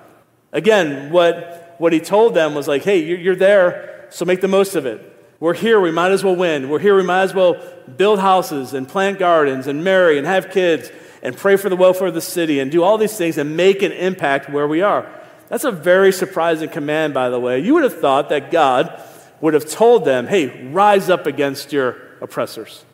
Again, 0.53 1.13
what, 1.13 1.77
what 1.79 1.93
he 1.93 2.01
told 2.01 2.35
them 2.35 2.55
was 2.55 2.69
like, 2.69 2.83
hey, 2.83 2.99
you're 2.99 3.37
there, 3.37 4.07
so 4.11 4.25
make 4.25 4.41
the 4.41 4.49
most 4.49 4.75
of 4.75 4.85
it. 4.85 5.09
We're 5.41 5.55
here, 5.55 5.81
we 5.81 5.91
might 5.91 6.13
as 6.13 6.23
well 6.23 6.37
win. 6.37 6.69
We're 6.69 6.79
here, 6.79 6.97
we 6.97 7.03
might 7.03 7.23
as 7.23 7.35
well 7.35 7.57
build 7.97 8.21
houses 8.21 8.75
and 8.75 8.89
plant 8.89 9.19
gardens 9.19 9.67
and 9.67 9.83
marry 9.83 10.19
and 10.19 10.27
have 10.27 10.51
kids 10.51 10.91
and 11.23 11.37
pray 11.37 11.57
for 11.57 11.69
the 11.69 11.77
welfare 11.77 12.09
of 12.09 12.15
the 12.15 12.21
city 12.21 12.61
and 12.61 12.71
do 12.71 12.83
all 12.83 12.99
these 12.99 13.17
things 13.17 13.39
and 13.39 13.57
make 13.57 13.83
an 13.83 13.93
impact 13.93 14.51
where 14.51 14.69
we 14.69 14.83
are. 14.83 15.09
That's 15.49 15.65
a 15.65 15.73
very 15.73 16.13
surprising 16.13 16.69
command, 16.69 17.15
by 17.15 17.29
the 17.29 17.41
way. 17.41 17.61
You 17.61 17.75
would 17.75 17.85
have 17.85 18.01
thought 18.01 18.29
that 18.29 18.51
God 18.51 19.03
would 19.41 19.55
have 19.55 19.69
told 19.69 20.05
them, 20.05 20.27
hey, 20.27 20.69
rise 20.69 21.11
up 21.11 21.27
against 21.27 21.73
your 21.73 21.97
oppressors. 22.21 22.85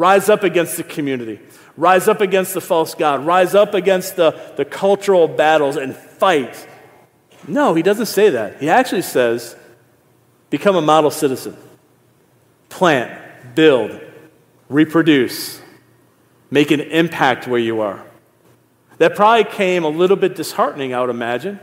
Rise 0.00 0.30
up 0.30 0.44
against 0.44 0.78
the 0.78 0.82
community. 0.82 1.40
Rise 1.76 2.08
up 2.08 2.22
against 2.22 2.54
the 2.54 2.62
false 2.62 2.94
God. 2.94 3.26
Rise 3.26 3.54
up 3.54 3.74
against 3.74 4.16
the, 4.16 4.30
the 4.56 4.64
cultural 4.64 5.28
battles 5.28 5.76
and 5.76 5.94
fight. 5.94 6.66
No, 7.46 7.74
he 7.74 7.82
doesn't 7.82 8.06
say 8.06 8.30
that. 8.30 8.62
He 8.62 8.70
actually 8.70 9.02
says, 9.02 9.54
become 10.48 10.74
a 10.74 10.80
model 10.80 11.10
citizen. 11.10 11.54
Plant, 12.70 13.54
build, 13.54 14.00
reproduce, 14.70 15.60
make 16.50 16.70
an 16.70 16.80
impact 16.80 17.46
where 17.46 17.60
you 17.60 17.82
are. 17.82 18.02
That 18.96 19.14
probably 19.14 19.52
came 19.52 19.84
a 19.84 19.90
little 19.90 20.16
bit 20.16 20.34
disheartening, 20.34 20.94
I 20.94 21.02
would 21.02 21.10
imagine. 21.10 21.60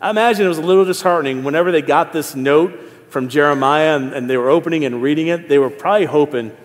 I 0.00 0.10
imagine 0.10 0.46
it 0.46 0.48
was 0.48 0.58
a 0.58 0.62
little 0.62 0.84
disheartening 0.84 1.42
whenever 1.42 1.72
they 1.72 1.82
got 1.82 2.12
this 2.12 2.36
note 2.36 2.78
from 3.08 3.28
Jeremiah 3.28 3.96
and, 3.96 4.12
and 4.12 4.30
they 4.30 4.36
were 4.36 4.48
opening 4.48 4.84
and 4.84 5.02
reading 5.02 5.26
it. 5.26 5.48
They 5.48 5.58
were 5.58 5.70
probably 5.70 6.06
hoping 6.06 6.56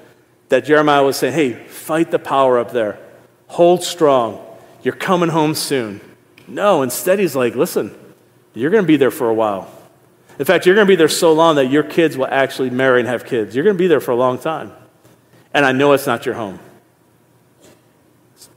that 0.49 0.65
Jeremiah 0.65 1.03
was 1.03 1.17
saying, 1.17 1.33
hey, 1.33 1.53
fight 1.53 2.11
the 2.11 2.19
power 2.19 2.59
up 2.59 2.71
there, 2.71 2.99
hold 3.47 3.83
strong, 3.83 4.45
you're 4.83 4.95
coming 4.95 5.29
home 5.29 5.55
soon. 5.55 6.01
No, 6.47 6.83
instead, 6.83 7.19
he's 7.19 7.35
like, 7.35 7.55
listen, 7.55 7.95
you're 8.53 8.71
going 8.71 8.83
to 8.83 8.87
be 8.87 8.97
there 8.97 9.11
for 9.11 9.29
a 9.29 9.33
while. 9.33 9.71
In 10.37 10.45
fact, 10.45 10.65
you're 10.65 10.75
going 10.75 10.85
to 10.85 10.91
be 10.91 10.95
there 10.95 11.07
so 11.07 11.33
long 11.33 11.55
that 11.55 11.67
your 11.67 11.83
kids 11.83 12.17
will 12.17 12.27
actually 12.27 12.69
marry 12.69 12.99
and 12.99 13.07
have 13.07 13.25
kids. 13.25 13.55
You're 13.55 13.63
going 13.63 13.75
to 13.75 13.81
be 13.81 13.87
there 13.87 14.01
for 14.01 14.11
a 14.11 14.15
long 14.15 14.37
time. 14.37 14.71
And 15.53 15.65
I 15.65 15.71
know 15.71 15.93
it's 15.93 16.05
not 16.05 16.25
your 16.25 16.35
home. 16.35 16.59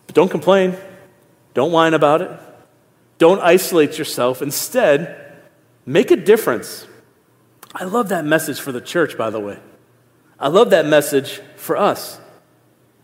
But 0.06 0.14
don't 0.14 0.30
complain. 0.30 0.76
Don't 1.54 1.70
whine 1.70 1.94
about 1.94 2.20
it. 2.22 2.30
Don't 3.18 3.40
isolate 3.40 3.96
yourself. 3.96 4.42
Instead, 4.42 5.32
make 5.86 6.10
a 6.10 6.16
difference. 6.16 6.86
I 7.74 7.84
love 7.84 8.08
that 8.08 8.24
message 8.24 8.60
for 8.60 8.72
the 8.72 8.80
church, 8.80 9.16
by 9.16 9.30
the 9.30 9.40
way. 9.40 9.58
I 10.38 10.48
love 10.48 10.70
that 10.70 10.86
message 10.86 11.40
for 11.56 11.76
us. 11.76 12.20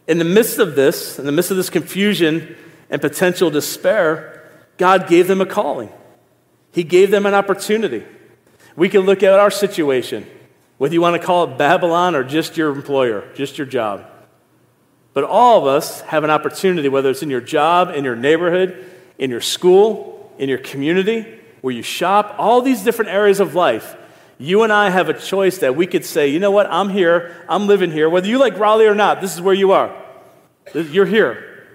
In 0.06 0.18
the 0.18 0.24
midst 0.24 0.58
of 0.58 0.74
this, 0.74 1.18
in 1.18 1.26
the 1.26 1.32
midst 1.32 1.50
of 1.50 1.56
this 1.56 1.70
confusion 1.70 2.56
and 2.90 3.00
potential 3.00 3.50
despair, 3.50 4.50
God 4.76 5.08
gave 5.08 5.28
them 5.28 5.40
a 5.40 5.46
calling. 5.46 5.90
He 6.72 6.84
gave 6.84 7.10
them 7.10 7.26
an 7.26 7.34
opportunity. 7.34 8.04
We 8.76 8.88
can 8.88 9.02
look 9.02 9.22
at 9.22 9.38
our 9.38 9.50
situation, 9.50 10.26
whether 10.78 10.92
you 10.92 11.00
want 11.00 11.20
to 11.20 11.24
call 11.24 11.44
it 11.44 11.58
Babylon 11.58 12.14
or 12.14 12.24
just 12.24 12.56
your 12.56 12.70
employer, 12.70 13.24
just 13.34 13.56
your 13.56 13.66
job. 13.66 14.04
But 15.12 15.24
all 15.24 15.60
of 15.60 15.66
us 15.66 16.00
have 16.02 16.24
an 16.24 16.30
opportunity, 16.30 16.88
whether 16.88 17.10
it's 17.10 17.22
in 17.22 17.30
your 17.30 17.40
job, 17.40 17.90
in 17.90 18.04
your 18.04 18.16
neighborhood, 18.16 18.84
in 19.16 19.30
your 19.30 19.40
school, 19.40 20.32
in 20.38 20.48
your 20.48 20.58
community, 20.58 21.40
where 21.60 21.72
you 21.72 21.82
shop, 21.82 22.34
all 22.36 22.60
these 22.60 22.82
different 22.82 23.12
areas 23.12 23.38
of 23.38 23.54
life. 23.54 23.96
You 24.44 24.62
and 24.62 24.70
I 24.70 24.90
have 24.90 25.08
a 25.08 25.14
choice 25.14 25.58
that 25.58 25.74
we 25.74 25.86
could 25.86 26.04
say, 26.04 26.28
you 26.28 26.38
know 26.38 26.50
what, 26.50 26.66
I'm 26.70 26.90
here, 26.90 27.34
I'm 27.48 27.66
living 27.66 27.90
here. 27.90 28.10
Whether 28.10 28.28
you 28.28 28.36
like 28.38 28.58
Raleigh 28.58 28.86
or 28.86 28.94
not, 28.94 29.22
this 29.22 29.34
is 29.34 29.40
where 29.40 29.54
you 29.54 29.72
are. 29.72 29.96
You're 30.74 31.06
here. 31.06 31.66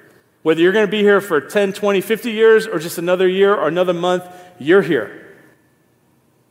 Whether 0.43 0.61
you're 0.61 0.71
going 0.71 0.85
to 0.85 0.91
be 0.91 1.01
here 1.01 1.19
for 1.19 1.41
10, 1.41 1.73
20, 1.73 1.99
50 2.01 2.31
years 2.31 2.67
or 2.67 2.77
just 2.77 2.99
another 2.99 3.27
year 3.27 3.55
or 3.55 3.67
another 3.67 3.93
month, 3.93 4.23
you're 4.59 4.83
here. 4.83 5.35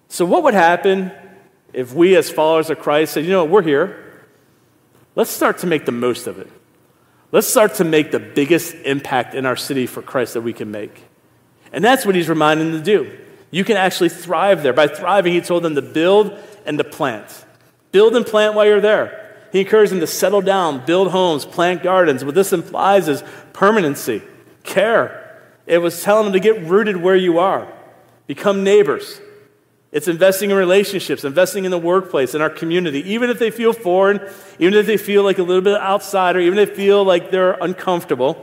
So, 0.08 0.25
what 0.25 0.42
would 0.42 0.54
happen 0.54 1.12
if 1.72 1.94
we, 1.94 2.16
as 2.16 2.28
followers 2.28 2.68
of 2.68 2.80
Christ, 2.80 3.12
said, 3.12 3.25
you 3.25 3.30
know 3.30 3.44
what, 3.44 3.52
we're 3.52 3.62
here. 3.62 4.26
Let's 5.14 5.30
start 5.30 5.58
to 5.58 5.68
make 5.68 5.87
the 5.87 5.92
most 5.92 6.26
of 6.26 6.40
it. 6.40 6.48
Let's 7.30 7.46
start 7.46 7.75
to 7.75 7.84
make 7.84 8.10
the 8.10 8.18
biggest 8.18 8.75
impact 8.75 9.34
in 9.34 9.46
our 9.46 9.56
city 9.56 9.87
for 9.87 10.02
Christ 10.02 10.34
that 10.34 10.40
we 10.40 10.52
can 10.52 10.70
make. 10.72 11.04
And 11.72 11.84
that's 11.84 12.04
what 12.04 12.16
he's 12.16 12.28
reminding 12.28 12.72
them 12.72 12.82
to 12.82 12.84
do. 12.84 13.27
You 13.50 13.64
can 13.64 13.76
actually 13.76 14.10
thrive 14.10 14.62
there. 14.62 14.72
By 14.72 14.88
thriving, 14.88 15.32
he 15.32 15.40
told 15.40 15.62
them 15.62 15.74
to 15.74 15.82
build 15.82 16.38
and 16.66 16.78
to 16.78 16.84
plant. 16.84 17.44
Build 17.92 18.14
and 18.14 18.26
plant 18.26 18.54
while 18.54 18.66
you're 18.66 18.80
there. 18.80 19.24
He 19.52 19.60
encouraged 19.60 19.92
them 19.92 20.00
to 20.00 20.06
settle 20.06 20.42
down, 20.42 20.84
build 20.84 21.10
homes, 21.10 21.46
plant 21.46 21.82
gardens. 21.82 22.24
What 22.24 22.34
this 22.34 22.52
implies 22.52 23.08
is 23.08 23.22
permanency, 23.54 24.22
care. 24.62 25.40
It 25.66 25.78
was 25.78 26.02
telling 26.02 26.24
them 26.24 26.32
to 26.34 26.40
get 26.40 26.62
rooted 26.64 26.98
where 26.98 27.16
you 27.16 27.38
are, 27.38 27.66
become 28.26 28.62
neighbors. 28.62 29.20
It's 29.90 30.06
investing 30.06 30.50
in 30.50 30.56
relationships, 30.56 31.24
investing 31.24 31.64
in 31.64 31.70
the 31.70 31.78
workplace, 31.78 32.34
in 32.34 32.42
our 32.42 32.50
community, 32.50 33.10
even 33.10 33.30
if 33.30 33.38
they 33.38 33.50
feel 33.50 33.72
foreign, 33.72 34.20
even 34.58 34.74
if 34.74 34.84
they 34.84 34.98
feel 34.98 35.22
like 35.22 35.38
a 35.38 35.42
little 35.42 35.62
bit 35.62 35.80
outsider, 35.80 36.38
even 36.40 36.58
if 36.58 36.70
they 36.70 36.74
feel 36.76 37.04
like 37.04 37.30
they're 37.30 37.52
uncomfortable. 37.52 38.34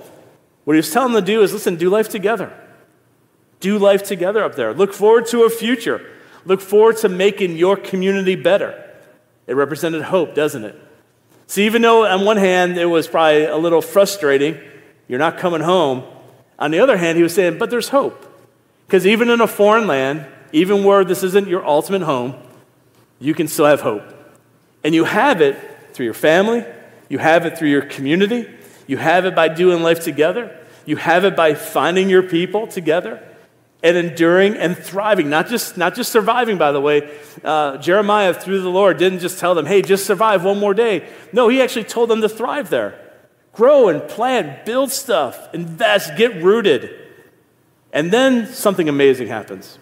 What 0.64 0.74
he 0.74 0.78
was 0.78 0.92
telling 0.92 1.14
them 1.14 1.24
to 1.24 1.32
do 1.32 1.44
is 1.44 1.54
listen, 1.54 1.76
do 1.76 1.92
life 1.92 2.10
together. 2.10 2.52
Do 3.66 3.80
life 3.80 4.04
together 4.04 4.44
up 4.44 4.54
there. 4.54 4.76
Look 4.76 4.94
forward 4.94 5.26
to 5.30 5.42
a 5.46 5.50
future. 5.50 6.00
Look 6.46 6.62
forward 6.62 6.98
to 6.98 7.10
making 7.10 7.58
your 7.58 7.76
community 7.76 8.36
better. 8.36 8.80
It 9.48 9.56
represented 9.56 10.04
hope, 10.04 10.36
doesn't 10.36 10.64
it? 10.64 10.80
So, 11.48 11.62
even 11.62 11.82
though 11.82 12.06
on 12.06 12.26
one 12.26 12.38
hand 12.38 12.78
it 12.78 12.86
was 12.86 13.08
probably 13.08 13.46
a 13.46 13.58
little 13.58 13.82
frustrating, 13.82 14.60
you're 15.08 15.18
not 15.18 15.40
coming 15.40 15.62
home, 15.62 16.04
on 16.60 16.70
the 16.70 16.78
other 16.78 16.96
hand, 16.96 17.18
he 17.18 17.24
was 17.24 17.34
saying, 17.34 17.58
but 17.58 17.72
there's 17.72 17.90
hope. 17.90 18.24
Because 18.86 19.08
even 19.08 19.32
in 19.32 19.42
a 19.42 19.48
foreign 19.48 19.88
land, 19.88 20.28
even 20.52 20.84
where 20.84 21.04
this 21.04 21.24
isn't 21.24 21.48
your 21.48 21.66
ultimate 21.66 22.04
home, 22.04 22.36
you 23.18 23.34
can 23.34 23.48
still 23.48 23.66
have 23.66 23.82
hope. 23.82 24.04
And 24.84 24.94
you 24.94 25.06
have 25.06 25.42
it 25.42 25.58
through 25.94 26.06
your 26.06 26.14
family, 26.14 26.64
you 27.10 27.18
have 27.18 27.48
it 27.48 27.58
through 27.58 27.70
your 27.70 27.82
community, 27.82 28.48
you 28.86 28.98
have 28.98 29.26
it 29.26 29.34
by 29.34 29.48
doing 29.48 29.82
life 29.82 30.02
together, 30.02 30.56
you 30.86 30.98
have 30.98 31.26
it 31.26 31.36
by 31.36 31.56
finding 31.56 32.12
your 32.12 32.22
people 32.22 32.68
together 32.68 33.24
and 33.86 33.96
enduring 33.96 34.56
and 34.56 34.76
thriving, 34.76 35.30
not 35.30 35.48
just, 35.48 35.78
not 35.78 35.94
just 35.94 36.12
surviving, 36.12 36.58
by 36.58 36.72
the 36.72 36.82
way. 36.82 37.08
Uh, 37.44 37.78
Jeremiah, 37.78 38.34
through 38.34 38.62
the 38.62 38.70
Lord, 38.70 38.98
didn't 38.98 39.20
just 39.20 39.38
tell 39.38 39.54
them, 39.54 39.68
hey, 39.68 39.84
just 39.84 40.08
survive 40.08 40.44
one 40.44 40.60
more 40.60 40.74
day. 40.74 41.08
No, 41.32 41.50
he 41.50 41.62
actually 41.62 41.84
told 41.84 42.10
them 42.10 42.20
to 42.22 42.28
thrive 42.28 42.72
there. 42.72 43.00
Grow 43.54 43.88
and 43.90 44.02
plant, 44.10 44.66
build 44.66 44.92
stuff, 44.92 45.54
invest, 45.54 46.18
get 46.18 46.42
rooted. 46.42 47.00
And 47.94 48.12
then 48.12 48.48
something 48.48 48.90
amazing 48.90 49.28
happens. 49.28 49.78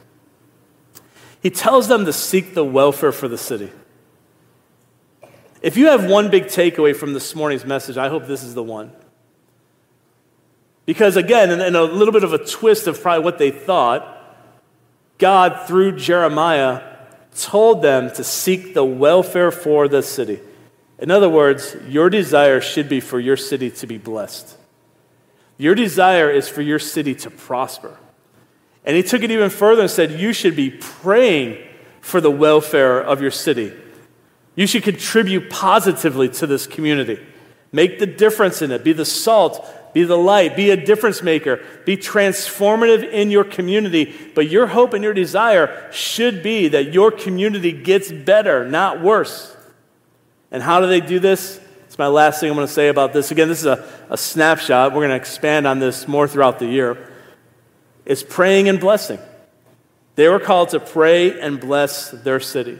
He 1.41 1.49
tells 1.49 1.87
them 1.87 2.03
to 2.03 2.11
seek 2.11 2.55
the 2.55 2.65
welfare 2.65 3.13
for 3.13 3.29
the 3.29 3.37
city. 3.37 3.71
If 5.61 5.77
you 5.77 5.87
have 5.87 6.09
one 6.09 6.29
big 6.29 6.47
takeaway 6.47 6.93
from 6.93 7.13
this 7.13 7.33
morning's 7.35 7.63
message, 7.63 7.95
I 7.95 8.09
hope 8.09 8.27
this 8.27 8.43
is 8.43 8.53
the 8.53 8.63
one. 8.63 8.91
Because 10.85 11.15
again, 11.15 11.49
in, 11.49 11.75
a 11.75 11.83
little 11.83 12.11
bit 12.11 12.23
of 12.23 12.33
a 12.33 12.43
twist 12.43 12.87
of 12.87 13.01
probably 13.01 13.23
what 13.23 13.37
they 13.37 13.51
thought, 13.51 14.09
God, 15.17 15.67
through 15.67 15.97
Jeremiah, 15.97 16.81
told 17.35 17.81
them 17.81 18.11
to 18.15 18.23
seek 18.23 18.73
the 18.73 18.83
welfare 18.83 19.51
for 19.51 19.87
the 19.87 20.03
city. 20.03 20.39
In 20.99 21.09
other 21.09 21.29
words, 21.29 21.75
your 21.87 22.09
desire 22.09 22.61
should 22.61 22.89
be 22.89 22.99
for 22.99 23.19
your 23.19 23.37
city 23.37 23.71
to 23.71 23.87
be 23.87 23.97
blessed. 23.97 24.57
Your 25.57 25.75
desire 25.75 26.29
is 26.29 26.49
for 26.49 26.61
your 26.61 26.79
city 26.79 27.15
to 27.15 27.29
prosper. 27.29 27.97
And 28.85 28.97
he 28.97 29.03
took 29.03 29.23
it 29.23 29.31
even 29.31 29.49
further 29.49 29.83
and 29.83 29.91
said, 29.91 30.11
You 30.11 30.33
should 30.33 30.55
be 30.55 30.69
praying 30.69 31.57
for 32.01 32.19
the 32.19 32.31
welfare 32.31 33.01
of 33.01 33.21
your 33.21 33.31
city. 33.31 33.71
You 34.55 34.67
should 34.67 34.83
contribute 34.83 35.49
positively 35.49 36.29
to 36.29 36.47
this 36.47 36.67
community. 36.67 37.19
Make 37.71 37.99
the 37.99 38.05
difference 38.05 38.61
in 38.61 38.71
it. 38.71 38.83
Be 38.83 38.93
the 38.93 39.05
salt 39.05 39.65
be 39.93 40.03
the 40.03 40.17
light, 40.17 40.55
be 40.55 40.71
a 40.71 40.77
difference 40.77 41.21
maker, 41.21 41.63
be 41.85 41.95
transformative 41.95 43.09
in 43.09 43.29
your 43.31 43.43
community. 43.43 44.13
But 44.33 44.49
your 44.49 44.67
hope 44.67 44.93
and 44.93 45.03
your 45.03 45.13
desire 45.13 45.89
should 45.91 46.41
be 46.41 46.69
that 46.69 46.93
your 46.93 47.11
community 47.11 47.71
gets 47.71 48.11
better, 48.11 48.67
not 48.67 49.01
worse. 49.01 49.55
And 50.51 50.63
how 50.63 50.79
do 50.79 50.87
they 50.87 51.01
do 51.01 51.19
this? 51.19 51.59
It's 51.85 51.97
my 51.99 52.07
last 52.07 52.39
thing 52.39 52.49
I'm 52.49 52.55
going 52.55 52.65
to 52.65 52.73
say 52.73 52.87
about 52.87 53.13
this. 53.13 53.29
Again, 53.29 53.47
this 53.47 53.59
is 53.59 53.67
a, 53.67 53.87
a 54.09 54.17
snapshot. 54.17 54.93
We're 54.93 55.01
going 55.01 55.09
to 55.09 55.15
expand 55.15 55.67
on 55.67 55.77
this 55.77 56.07
more 56.07 56.27
throughout 56.27 56.57
the 56.57 56.65
year. 56.65 57.11
It's 58.05 58.23
praying 58.23 58.67
and 58.67 58.79
blessing. 58.79 59.19
They 60.15 60.27
were 60.27 60.39
called 60.39 60.69
to 60.69 60.79
pray 60.79 61.39
and 61.39 61.59
bless 61.59 62.09
their 62.09 62.39
city. 62.39 62.79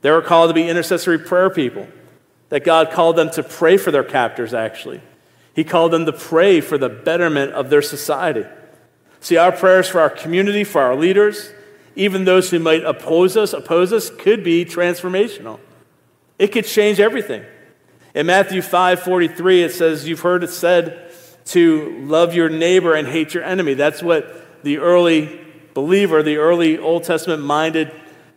They 0.00 0.10
were 0.10 0.22
called 0.22 0.50
to 0.50 0.54
be 0.54 0.68
intercessory 0.68 1.18
prayer 1.18 1.48
people, 1.50 1.86
that 2.48 2.64
God 2.64 2.90
called 2.90 3.16
them 3.16 3.30
to 3.32 3.42
pray 3.42 3.76
for 3.76 3.90
their 3.90 4.04
captors, 4.04 4.52
actually. 4.52 5.00
He 5.54 5.64
called 5.64 5.92
them 5.92 6.04
to 6.06 6.12
pray 6.12 6.60
for 6.60 6.76
the 6.76 6.88
betterment 6.88 7.52
of 7.52 7.70
their 7.70 7.82
society. 7.82 8.44
See, 9.20 9.36
our 9.36 9.52
prayers 9.52 9.88
for 9.88 10.00
our 10.00 10.10
community, 10.10 10.64
for 10.64 10.82
our 10.82 10.96
leaders, 10.96 11.50
even 11.96 12.24
those 12.24 12.50
who 12.50 12.58
might 12.58 12.84
oppose 12.84 13.36
us, 13.36 13.52
oppose 13.52 13.92
us, 13.92 14.10
could 14.10 14.42
be 14.42 14.64
transformational. 14.64 15.60
It 16.38 16.48
could 16.48 16.66
change 16.66 16.98
everything. 17.00 17.44
In 18.14 18.26
Matthew 18.26 18.62
5 18.62 19.00
43, 19.00 19.62
it 19.62 19.72
says, 19.72 20.06
You've 20.06 20.20
heard 20.20 20.44
it 20.44 20.50
said 20.50 21.10
to 21.46 21.98
love 22.00 22.34
your 22.34 22.48
neighbor 22.48 22.94
and 22.94 23.06
hate 23.06 23.34
your 23.34 23.44
enemy. 23.44 23.74
That's 23.74 24.02
what 24.02 24.62
the 24.64 24.78
early 24.78 25.40
believer, 25.72 26.22
the 26.22 26.36
early 26.36 26.78
Old 26.78 27.04
Testament 27.04 27.42
minded 27.42 27.92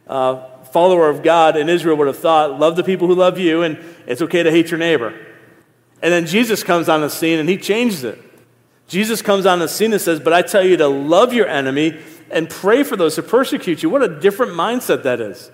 uh, 0.07 0.63
follower 0.65 1.09
of 1.09 1.23
God 1.23 1.57
in 1.57 1.69
Israel 1.69 1.97
would 1.97 2.07
have 2.07 2.19
thought 2.19 2.59
love 2.59 2.75
the 2.75 2.83
people 2.83 3.07
who 3.07 3.15
love 3.15 3.39
you, 3.39 3.63
and 3.63 3.77
it's 4.05 4.21
okay 4.21 4.43
to 4.43 4.51
hate 4.51 4.69
your 4.69 4.79
neighbor. 4.79 5.26
And 6.01 6.13
then 6.13 6.25
Jesus 6.25 6.63
comes 6.63 6.89
on 6.89 7.01
the 7.01 7.09
scene 7.09 7.39
and 7.39 7.49
he 7.49 7.57
changes 7.57 8.03
it. 8.03 8.21
Jesus 8.87 9.21
comes 9.21 9.45
on 9.45 9.59
the 9.59 9.67
scene 9.67 9.91
and 9.91 10.01
says, 10.01 10.19
But 10.19 10.33
I 10.33 10.41
tell 10.41 10.65
you 10.65 10.77
to 10.77 10.87
love 10.87 11.33
your 11.33 11.47
enemy 11.47 11.99
and 12.29 12.49
pray 12.49 12.83
for 12.83 12.95
those 12.95 13.15
who 13.15 13.21
persecute 13.21 13.83
you. 13.83 13.89
What 13.89 14.03
a 14.03 14.19
different 14.19 14.53
mindset 14.53 15.03
that 15.03 15.19
is. 15.19 15.51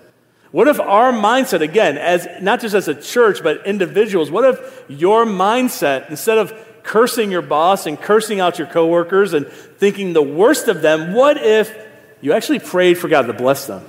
What 0.50 0.68
if 0.68 0.78
our 0.78 1.12
mindset, 1.12 1.62
again, 1.62 1.98
as 1.98 2.28
not 2.40 2.60
just 2.60 2.76
as 2.76 2.86
a 2.86 2.94
church, 2.94 3.42
but 3.42 3.66
individuals, 3.66 4.30
what 4.30 4.44
if 4.54 4.84
your 4.88 5.24
mindset, 5.24 6.10
instead 6.10 6.38
of 6.38 6.52
cursing 6.84 7.32
your 7.32 7.42
boss 7.42 7.86
and 7.86 8.00
cursing 8.00 8.38
out 8.38 8.58
your 8.58 8.68
coworkers 8.68 9.32
and 9.32 9.48
thinking 9.48 10.12
the 10.12 10.22
worst 10.22 10.68
of 10.68 10.80
them, 10.80 11.12
what 11.12 11.38
if 11.38 11.76
you 12.20 12.32
actually 12.32 12.60
prayed 12.60 12.98
for 12.98 13.08
God 13.08 13.22
to 13.22 13.32
bless 13.32 13.66
them? 13.66 13.84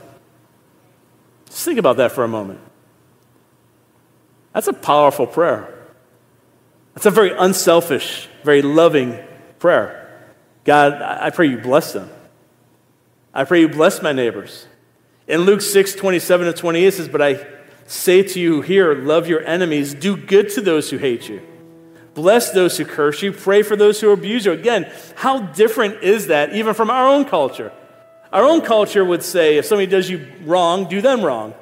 Just 1.45 1.65
think 1.65 1.77
about 1.77 1.97
that 1.97 2.13
for 2.13 2.23
a 2.23 2.27
moment. 2.27 2.59
That's 4.53 4.67
a 4.67 4.73
powerful 4.73 5.27
prayer. 5.27 5.74
That's 6.95 7.05
a 7.05 7.11
very 7.11 7.31
unselfish, 7.37 8.27
very 8.43 8.61
loving 8.61 9.19
prayer. 9.59 10.01
God, 10.63 11.01
I 11.01 11.29
pray 11.29 11.47
you 11.47 11.57
bless 11.57 11.93
them. 11.93 12.09
I 13.33 13.43
pray 13.43 13.59
you 13.59 13.69
bless 13.69 14.01
my 14.01 14.13
neighbors. 14.13 14.65
In 15.27 15.41
Luke 15.41 15.61
6, 15.61 15.93
27 15.95 16.47
to 16.47 16.53
28, 16.53 16.87
it 16.87 16.93
says, 16.93 17.09
But 17.09 17.21
I 17.21 17.45
say 17.85 18.23
to 18.23 18.39
you 18.39 18.61
here, 18.61 18.95
love 18.95 19.27
your 19.27 19.45
enemies, 19.45 19.93
do 19.93 20.15
good 20.15 20.49
to 20.49 20.61
those 20.61 20.89
who 20.89 20.97
hate 20.97 21.27
you. 21.29 21.41
Bless 22.13 22.51
those 22.51 22.77
who 22.77 22.85
curse 22.85 23.21
you, 23.21 23.33
pray 23.33 23.61
for 23.61 23.75
those 23.75 23.99
who 23.99 24.11
abuse 24.11 24.45
you. 24.45 24.53
Again, 24.53 24.89
how 25.15 25.39
different 25.39 26.01
is 26.01 26.27
that 26.27 26.53
even 26.53 26.73
from 26.73 26.89
our 26.89 27.07
own 27.07 27.25
culture? 27.25 27.73
Our 28.31 28.43
own 28.45 28.61
culture 28.61 29.03
would 29.03 29.21
say, 29.21 29.57
if 29.57 29.65
somebody 29.65 29.87
does 29.87 30.09
you 30.09 30.25
wrong, 30.43 30.87
do 30.87 31.01
them 31.01 31.23
wrong. 31.23 31.53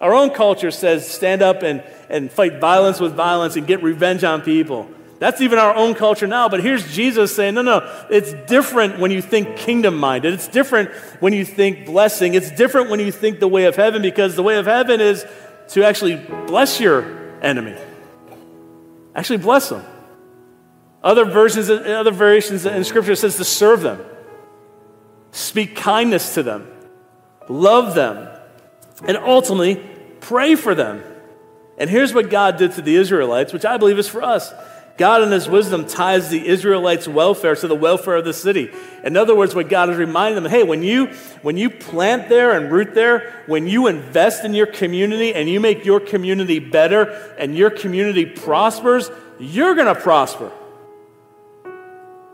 Our 0.00 0.12
own 0.12 0.30
culture 0.30 0.70
says, 0.70 1.08
stand 1.08 1.40
up 1.40 1.62
and, 1.62 1.82
and 2.08 2.30
fight 2.30 2.60
violence 2.60 3.00
with 3.00 3.14
violence 3.14 3.56
and 3.56 3.66
get 3.66 3.82
revenge 3.82 4.24
on 4.24 4.42
people. 4.42 4.88
That's 5.18 5.40
even 5.40 5.58
our 5.58 5.74
own 5.74 5.94
culture 5.94 6.26
now. 6.26 6.48
But 6.48 6.62
here's 6.62 6.92
Jesus 6.92 7.34
saying, 7.34 7.54
no, 7.54 7.62
no, 7.62 8.06
it's 8.10 8.32
different 8.46 8.98
when 8.98 9.10
you 9.10 9.22
think 9.22 9.56
kingdom 9.56 9.96
minded. 9.96 10.34
It's 10.34 10.48
different 10.48 10.90
when 11.20 11.32
you 11.32 11.44
think 11.44 11.86
blessing. 11.86 12.34
It's 12.34 12.50
different 12.50 12.90
when 12.90 13.00
you 13.00 13.12
think 13.12 13.40
the 13.40 13.48
way 13.48 13.64
of 13.64 13.76
heaven 13.76 14.02
because 14.02 14.34
the 14.34 14.42
way 14.42 14.58
of 14.58 14.66
heaven 14.66 15.00
is 15.00 15.24
to 15.68 15.84
actually 15.84 16.16
bless 16.46 16.80
your 16.80 17.40
enemy. 17.40 17.76
Actually 19.14 19.38
bless 19.38 19.68
them. 19.68 19.84
Other 21.02 21.24
versions, 21.24 21.70
other 21.70 22.10
variations 22.10 22.66
in 22.66 22.82
Scripture 22.82 23.14
says 23.14 23.36
to 23.36 23.44
serve 23.44 23.82
them, 23.82 24.04
speak 25.30 25.76
kindness 25.76 26.34
to 26.34 26.42
them, 26.42 26.66
love 27.48 27.94
them, 27.94 28.28
and 29.06 29.16
ultimately 29.16 29.76
pray 30.20 30.54
for 30.54 30.74
them. 30.74 31.02
And 31.78 31.90
here's 31.90 32.14
what 32.14 32.30
God 32.30 32.56
did 32.56 32.72
to 32.72 32.82
the 32.82 32.96
Israelites, 32.96 33.52
which 33.52 33.64
I 33.64 33.76
believe 33.76 33.98
is 33.98 34.08
for 34.08 34.22
us. 34.22 34.52
God, 34.96 35.22
in 35.22 35.32
His 35.32 35.48
wisdom, 35.48 35.86
ties 35.86 36.30
the 36.30 36.46
Israelites' 36.46 37.08
welfare 37.08 37.56
to 37.56 37.66
the 37.66 37.74
welfare 37.74 38.14
of 38.14 38.24
the 38.24 38.32
city. 38.32 38.70
In 39.02 39.16
other 39.16 39.34
words, 39.34 39.52
what 39.52 39.68
God 39.68 39.90
is 39.90 39.96
reminding 39.96 40.40
them 40.40 40.50
hey, 40.50 40.62
when 40.62 40.84
you, 40.84 41.06
when 41.42 41.56
you 41.56 41.68
plant 41.68 42.28
there 42.28 42.52
and 42.52 42.70
root 42.70 42.94
there, 42.94 43.42
when 43.46 43.66
you 43.66 43.88
invest 43.88 44.44
in 44.44 44.54
your 44.54 44.66
community 44.66 45.34
and 45.34 45.48
you 45.48 45.58
make 45.58 45.84
your 45.84 45.98
community 45.98 46.60
better 46.60 47.34
and 47.38 47.56
your 47.56 47.70
community 47.70 48.24
prospers, 48.24 49.10
you're 49.40 49.74
going 49.74 49.92
to 49.92 50.00
prosper. 50.00 50.52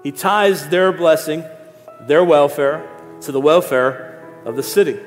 He 0.03 0.13
ties 0.13 0.69
their 0.69 0.93
blessing, 0.93 1.45
their 2.03 2.25
welfare, 2.25 2.87
to 3.23 3.33
the 3.33 3.41
welfare 3.41 4.43
of 4.45 4.57
the 4.57 4.63
city. 4.63 4.99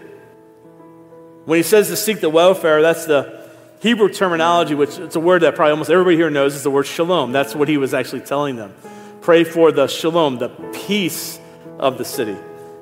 When 1.45 1.57
he 1.57 1.63
says 1.63 1.87
to 1.89 1.95
seek 1.95 2.19
the 2.19 2.29
welfare, 2.29 2.81
that's 2.81 3.05
the 3.05 3.42
Hebrew 3.83 4.07
terminology, 4.07 4.75
which 4.75 4.97
it's 4.97 5.17
a 5.17 5.19
word 5.19 5.41
that 5.41 5.57
probably 5.57 5.71
almost 5.71 5.89
everybody 5.89 6.15
here 6.15 6.29
knows, 6.29 6.55
is 6.55 6.63
the 6.63 6.71
word 6.71 6.87
shalom. 6.87 7.33
That's 7.33 7.53
what 7.53 7.67
he 7.67 7.75
was 7.75 7.93
actually 7.93 8.21
telling 8.21 8.55
them. 8.55 8.73
Pray 9.19 9.43
for 9.43 9.73
the 9.73 9.87
shalom, 9.87 10.37
the 10.37 10.47
peace 10.71 11.37
of 11.79 11.97
the 11.97 12.05
city. 12.05 12.37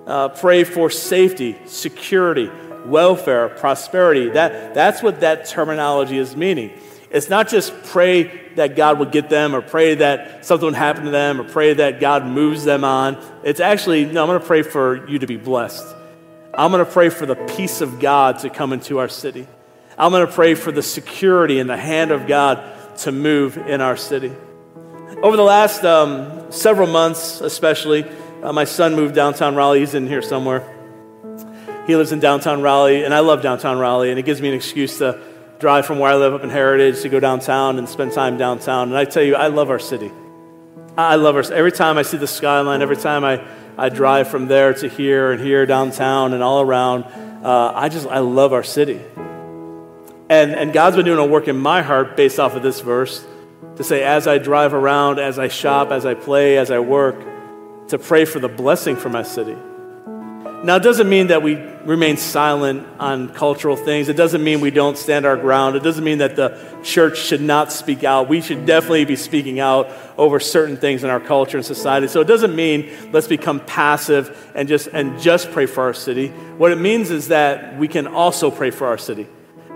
Uh, 0.06 0.30
pray 0.30 0.64
for 0.64 0.92
safety, 0.92 1.58
security, 1.66 2.52
welfare, 2.86 3.50
prosperity. 3.50 4.30
That, 4.30 4.76
that's 4.76 5.02
what 5.02 5.22
that 5.22 5.48
terminology 5.48 6.20
is 6.20 6.36
meaning. 6.36 6.70
It's 7.10 7.30
not 7.30 7.50
just 7.50 7.74
pray 7.86 8.52
that 8.54 8.76
God 8.76 9.00
will 9.00 9.08
get 9.08 9.28
them 9.28 9.56
or 9.56 9.62
pray 9.64 9.96
that 9.96 10.46
something 10.46 10.68
will 10.68 10.76
happen 10.76 11.06
to 11.06 11.10
them 11.10 11.42
or 11.42 11.46
pray 11.46 11.74
that 11.74 12.00
God 12.00 12.28
moves 12.28 12.64
them 12.64 12.84
on. 12.84 13.18
It's 13.44 13.60
actually, 13.60 14.06
no, 14.06 14.22
I'm 14.22 14.30
going 14.30 14.40
to 14.40 14.46
pray 14.46 14.62
for 14.62 15.08
you 15.10 15.18
to 15.18 15.26
be 15.26 15.38
blessed. 15.38 15.96
I'm 16.54 16.72
going 16.72 16.86
to 16.86 16.92
pray 16.92 17.10
for 17.10 17.26
the 17.26 17.38
peace 17.58 17.82
of 17.82 18.00
God 18.00 18.38
to 18.40 18.52
come 18.52 18.72
into 18.72 19.00
our 19.00 19.10
city. 19.10 19.48
I'm 19.98 20.12
going 20.12 20.26
to 20.26 20.32
pray 20.32 20.56
for 20.56 20.72
the 20.72 20.82
security 20.82 21.60
and 21.60 21.70
the 21.70 21.78
hand 21.78 22.12
of 22.12 22.28
God 22.28 22.98
to 23.00 23.12
move 23.12 23.58
in 23.58 23.82
our 23.82 23.98
city. 23.98 24.32
Over 25.22 25.38
the 25.38 25.44
last 25.44 25.84
um, 25.84 26.52
several 26.52 26.88
months, 26.88 27.42
especially, 27.42 28.06
uh, 28.42 28.54
my 28.54 28.64
son 28.64 28.96
moved 28.96 29.14
downtown 29.14 29.56
Raleigh. 29.56 29.82
He's 29.82 29.94
in 29.94 30.08
here 30.08 30.22
somewhere. 30.22 30.78
He 31.86 31.96
lives 31.96 32.12
in 32.12 32.20
downtown 32.20 32.62
Raleigh, 32.62 33.04
and 33.04 33.14
I 33.14 33.20
love 33.20 33.42
downtown 33.42 33.78
Raleigh, 33.78 34.10
and 34.10 34.20
it 34.20 34.24
gives 34.24 34.42
me 34.42 34.50
an 34.50 34.56
excuse 34.56 34.98
to 35.00 35.22
drive 35.60 35.86
from 35.86 36.00
where 36.00 36.12
I 36.12 36.16
live 36.16 36.34
up 36.34 36.44
in 36.44 36.50
Heritage 36.50 37.02
to 37.02 37.10
go 37.10 37.20
downtown 37.20 37.78
and 37.78 37.88
spend 37.88 38.14
time 38.14 38.38
downtown. 38.38 38.90
And 38.90 38.98
I 38.98 39.06
tell 39.06 39.24
you, 39.24 39.36
I 39.36 39.48
love 39.48 39.70
our 39.70 39.80
city. 39.80 40.12
I 40.98 41.16
love 41.16 41.36
our 41.36 41.54
Every 41.54 41.72
time 41.72 41.98
I 41.98 42.02
see 42.02 42.18
the 42.18 42.28
skyline, 42.28 42.82
every 42.82 42.98
time 42.98 43.24
I, 43.24 43.46
I 43.78 43.90
drive 43.90 44.28
from 44.28 44.48
there 44.48 44.74
to 44.74 44.90
here 44.90 45.32
and 45.32 45.42
here 45.42 45.66
downtown 45.66 46.34
and 46.34 46.42
all 46.42 46.62
around, 46.62 47.04
uh, 47.44 47.74
I 47.76 47.90
just, 47.90 48.08
I 48.08 48.20
love 48.20 48.54
our 48.54 48.64
city. 48.64 49.00
And, 50.32 50.54
and 50.54 50.72
God's 50.72 50.96
been 50.96 51.04
doing 51.04 51.20
a 51.20 51.26
work 51.26 51.50
in 51.50 51.58
my 51.58 51.82
heart 51.82 52.16
based 52.16 52.40
off 52.40 52.56
of 52.56 52.64
this 52.64 52.80
verse 52.80 53.22
to 53.76 53.84
say, 53.84 54.02
as 54.02 54.28
I 54.28 54.38
drive 54.38 54.74
around, 54.74 55.20
as 55.20 55.38
I 55.38 55.50
shop, 55.50 55.92
as 55.92 56.06
I 56.06 56.14
play, 56.14 56.58
as 56.58 56.72
I 56.72 56.80
work, 56.80 57.18
to 57.90 58.00
pray 58.00 58.24
for 58.24 58.40
the 58.40 58.48
blessing 58.48 58.96
for 58.96 59.10
my 59.10 59.24
city. 59.24 59.58
Now, 60.64 60.78
it 60.78 60.84
doesn't 60.84 61.10
mean 61.10 61.28
that 61.28 61.44
we 61.44 61.56
remain 61.56 62.16
silent 62.16 62.88
on 62.98 63.34
cultural 63.34 63.76
things. 63.76 64.08
It 64.08 64.16
doesn't 64.16 64.42
mean 64.42 64.62
we 64.62 64.72
don't 64.72 64.98
stand 64.98 65.26
our 65.26 65.36
ground. 65.36 65.76
It 65.76 65.84
doesn't 65.84 66.04
mean 66.06 66.20
that 66.20 66.38
the 66.38 66.58
church 66.82 67.18
should 67.18 67.42
not 67.42 67.74
speak 67.74 68.06
out. 68.06 68.30
We 68.30 68.40
should 68.40 68.66
definitely 68.66 69.04
be 69.04 69.18
speaking 69.18 69.60
out 69.60 69.90
over 70.18 70.40
certain 70.40 70.78
things 70.78 71.04
in 71.04 71.10
our 71.10 71.20
culture 71.20 71.58
and 71.58 71.66
society. 71.66 72.08
So 72.08 72.22
it 72.22 72.28
doesn't 72.28 72.56
mean 72.56 72.90
let's 73.12 73.28
become 73.28 73.60
passive 73.60 74.50
and 74.56 74.70
just, 74.70 74.88
and 74.94 75.20
just 75.20 75.52
pray 75.52 75.66
for 75.66 75.84
our 75.84 75.94
city. 75.94 76.30
What 76.30 76.72
it 76.72 76.78
means 76.78 77.12
is 77.12 77.28
that 77.28 77.78
we 77.78 77.90
can 77.90 78.08
also 78.08 78.50
pray 78.50 78.72
for 78.72 78.88
our 78.88 78.98
city. 78.98 79.28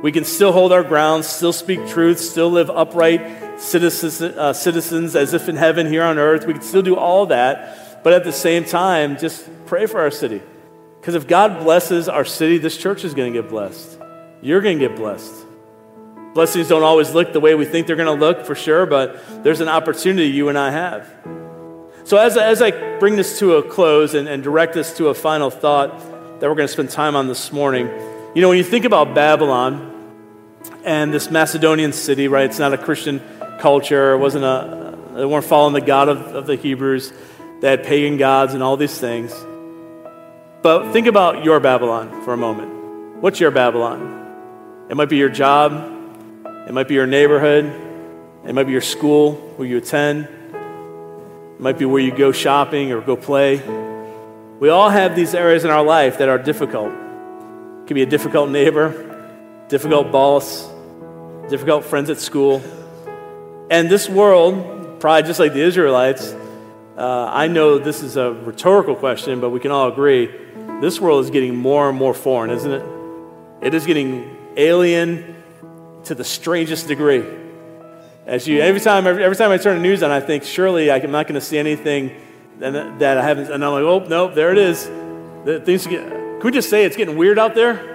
We 0.05 0.11
can 0.11 0.23
still 0.23 0.51
hold 0.51 0.71
our 0.71 0.83
ground, 0.83 1.25
still 1.25 1.51
speak 1.51 1.87
truth, 1.87 2.19
still 2.19 2.51
live 2.51 2.69
upright 2.69 3.59
citizens, 3.59 4.21
uh, 4.21 4.53
citizens 4.53 5.15
as 5.15 5.33
if 5.33 5.49
in 5.49 5.55
heaven 5.55 5.87
here 5.87 6.03
on 6.03 6.19
earth. 6.19 6.45
We 6.45 6.53
can 6.53 6.61
still 6.61 6.83
do 6.83 6.95
all 6.95 7.25
that, 7.25 8.03
but 8.03 8.13
at 8.13 8.23
the 8.23 8.31
same 8.31 8.65
time, 8.65 9.17
just 9.17 9.49
pray 9.65 9.87
for 9.87 9.99
our 9.99 10.11
city. 10.11 10.43
Because 11.01 11.15
if 11.15 11.27
God 11.27 11.63
blesses 11.63 12.07
our 12.07 12.23
city, 12.23 12.59
this 12.59 12.77
church 12.77 13.03
is 13.03 13.15
going 13.15 13.33
to 13.33 13.41
get 13.41 13.49
blessed. 13.49 13.99
You're 14.43 14.61
going 14.61 14.77
to 14.77 14.87
get 14.89 14.95
blessed. 14.95 15.33
Blessings 16.35 16.67
don't 16.67 16.83
always 16.83 17.11
look 17.15 17.33
the 17.33 17.39
way 17.39 17.55
we 17.55 17.65
think 17.65 17.87
they're 17.87 17.95
going 17.95 18.05
to 18.05 18.25
look, 18.25 18.45
for 18.45 18.53
sure, 18.53 18.85
but 18.85 19.43
there's 19.43 19.59
an 19.59 19.69
opportunity 19.69 20.27
you 20.27 20.49
and 20.49 20.57
I 20.59 20.69
have. 20.69 21.11
So, 22.03 22.17
as, 22.17 22.37
as 22.37 22.61
I 22.61 22.99
bring 22.99 23.15
this 23.15 23.39
to 23.39 23.55
a 23.55 23.63
close 23.63 24.13
and, 24.13 24.27
and 24.27 24.43
direct 24.43 24.75
this 24.75 24.95
to 24.97 25.07
a 25.07 25.15
final 25.15 25.49
thought 25.49 25.99
that 26.41 26.47
we're 26.47 26.55
going 26.55 26.67
to 26.67 26.73
spend 26.73 26.91
time 26.91 27.15
on 27.15 27.27
this 27.27 27.51
morning, 27.51 27.87
you 28.35 28.43
know, 28.43 28.49
when 28.49 28.59
you 28.59 28.63
think 28.63 28.85
about 28.85 29.15
Babylon, 29.15 29.93
and 30.83 31.13
this 31.13 31.29
Macedonian 31.31 31.93
city, 31.93 32.27
right? 32.27 32.45
It's 32.45 32.59
not 32.59 32.73
a 32.73 32.77
Christian 32.77 33.21
culture. 33.59 34.13
It 34.13 34.17
wasn't 34.17 34.45
a, 34.45 34.97
they 35.15 35.25
weren't 35.25 35.45
following 35.45 35.73
the 35.73 35.81
God 35.81 36.09
of, 36.09 36.35
of 36.35 36.45
the 36.45 36.55
Hebrews. 36.55 37.13
They 37.61 37.69
had 37.69 37.83
pagan 37.83 38.17
gods 38.17 38.53
and 38.53 38.61
all 38.61 38.77
these 38.77 38.97
things. 38.99 39.33
But 40.61 40.91
think 40.91 41.07
about 41.07 41.43
your 41.43 41.59
Babylon 41.59 42.23
for 42.23 42.33
a 42.33 42.37
moment. 42.37 43.21
What's 43.21 43.39
your 43.39 43.51
Babylon? 43.51 44.85
It 44.89 44.95
might 44.95 45.09
be 45.09 45.17
your 45.17 45.29
job, 45.29 45.71
it 46.67 46.73
might 46.73 46.87
be 46.87 46.95
your 46.95 47.07
neighborhood, 47.07 47.65
it 48.45 48.53
might 48.53 48.65
be 48.65 48.71
your 48.71 48.81
school 48.81 49.33
where 49.57 49.67
you 49.67 49.77
attend, 49.77 50.25
it 50.25 51.59
might 51.59 51.77
be 51.77 51.85
where 51.85 52.01
you 52.01 52.15
go 52.15 52.31
shopping 52.31 52.91
or 52.91 53.01
go 53.01 53.15
play. 53.15 53.57
We 54.59 54.69
all 54.69 54.89
have 54.89 55.15
these 55.15 55.33
areas 55.33 55.65
in 55.65 55.71
our 55.71 55.83
life 55.83 56.17
that 56.17 56.29
are 56.29 56.37
difficult. 56.37 56.91
It 56.91 57.87
could 57.87 57.95
be 57.95 58.01
a 58.01 58.07
difficult 58.07 58.49
neighbor, 58.49 59.14
difficult 59.67 60.11
boss, 60.11 60.67
difficult 61.49 61.85
friends 61.85 62.09
at 62.09 62.19
school. 62.19 62.61
And 63.69 63.89
this 63.89 64.07
world, 64.07 64.99
probably 64.99 65.27
just 65.27 65.39
like 65.39 65.53
the 65.53 65.61
Israelites, 65.61 66.35
uh, 66.97 67.29
I 67.31 67.47
know 67.47 67.77
this 67.77 68.03
is 68.03 68.15
a 68.15 68.31
rhetorical 68.31 68.95
question, 68.95 69.41
but 69.41 69.49
we 69.49 69.59
can 69.59 69.71
all 69.71 69.91
agree 69.91 70.29
this 70.81 70.99
world 70.99 71.23
is 71.23 71.31
getting 71.31 71.55
more 71.55 71.89
and 71.89 71.97
more 71.97 72.13
foreign, 72.13 72.51
isn't 72.51 72.71
it? 72.71 72.83
It 73.61 73.73
is 73.73 73.85
getting 73.85 74.35
alien 74.57 75.35
to 76.03 76.15
the 76.15 76.23
strangest 76.23 76.87
degree. 76.87 77.23
As 78.25 78.47
you, 78.47 78.59
every 78.59 78.81
time, 78.81 79.07
every, 79.07 79.23
every 79.23 79.37
time 79.37 79.51
I 79.51 79.57
turn 79.57 79.77
the 79.77 79.81
news 79.81 80.03
on, 80.03 80.11
I 80.11 80.19
think 80.19 80.43
surely 80.43 80.91
I'm 80.91 81.11
not 81.11 81.27
going 81.27 81.39
to 81.39 81.45
see 81.45 81.57
anything 81.57 82.15
that, 82.59 82.99
that 82.99 83.17
I 83.17 83.23
haven't. 83.23 83.51
And 83.51 83.63
I'm 83.63 83.71
like, 83.71 83.83
oh 83.83 84.05
nope, 84.07 84.35
there 84.35 84.51
it 84.51 84.57
is. 84.57 84.85
The, 85.45 85.61
things 85.63 85.87
get. 85.87 86.07
Can 86.09 86.41
we 86.43 86.51
just 86.51 86.69
say 86.69 86.83
it's 86.83 86.97
getting 86.97 87.17
weird 87.17 87.39
out 87.39 87.55
there? 87.55 87.94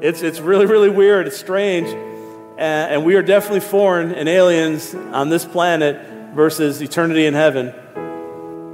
It's, 0.00 0.22
it's 0.22 0.40
really, 0.40 0.66
really 0.66 0.90
weird. 0.90 1.26
It's 1.26 1.38
strange. 1.38 1.88
And, 1.88 2.92
and 2.92 3.04
we 3.04 3.14
are 3.16 3.22
definitely 3.22 3.60
foreign 3.60 4.12
and 4.12 4.28
aliens 4.28 4.94
on 4.94 5.28
this 5.28 5.44
planet 5.44 6.34
versus 6.34 6.80
eternity 6.80 7.26
in 7.26 7.34
heaven. 7.34 7.74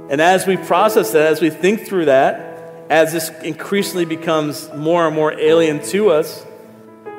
And 0.09 0.21
as 0.21 0.45
we 0.45 0.55
process 0.55 1.11
that, 1.13 1.23
as 1.23 1.41
we 1.41 1.49
think 1.49 1.87
through 1.87 2.05
that, 2.05 2.85
as 2.91 3.11
this 3.13 3.29
increasingly 3.41 4.05
becomes 4.05 4.71
more 4.73 5.07
and 5.07 5.15
more 5.15 5.33
alien 5.33 5.81
to 5.85 6.11
us, 6.11 6.45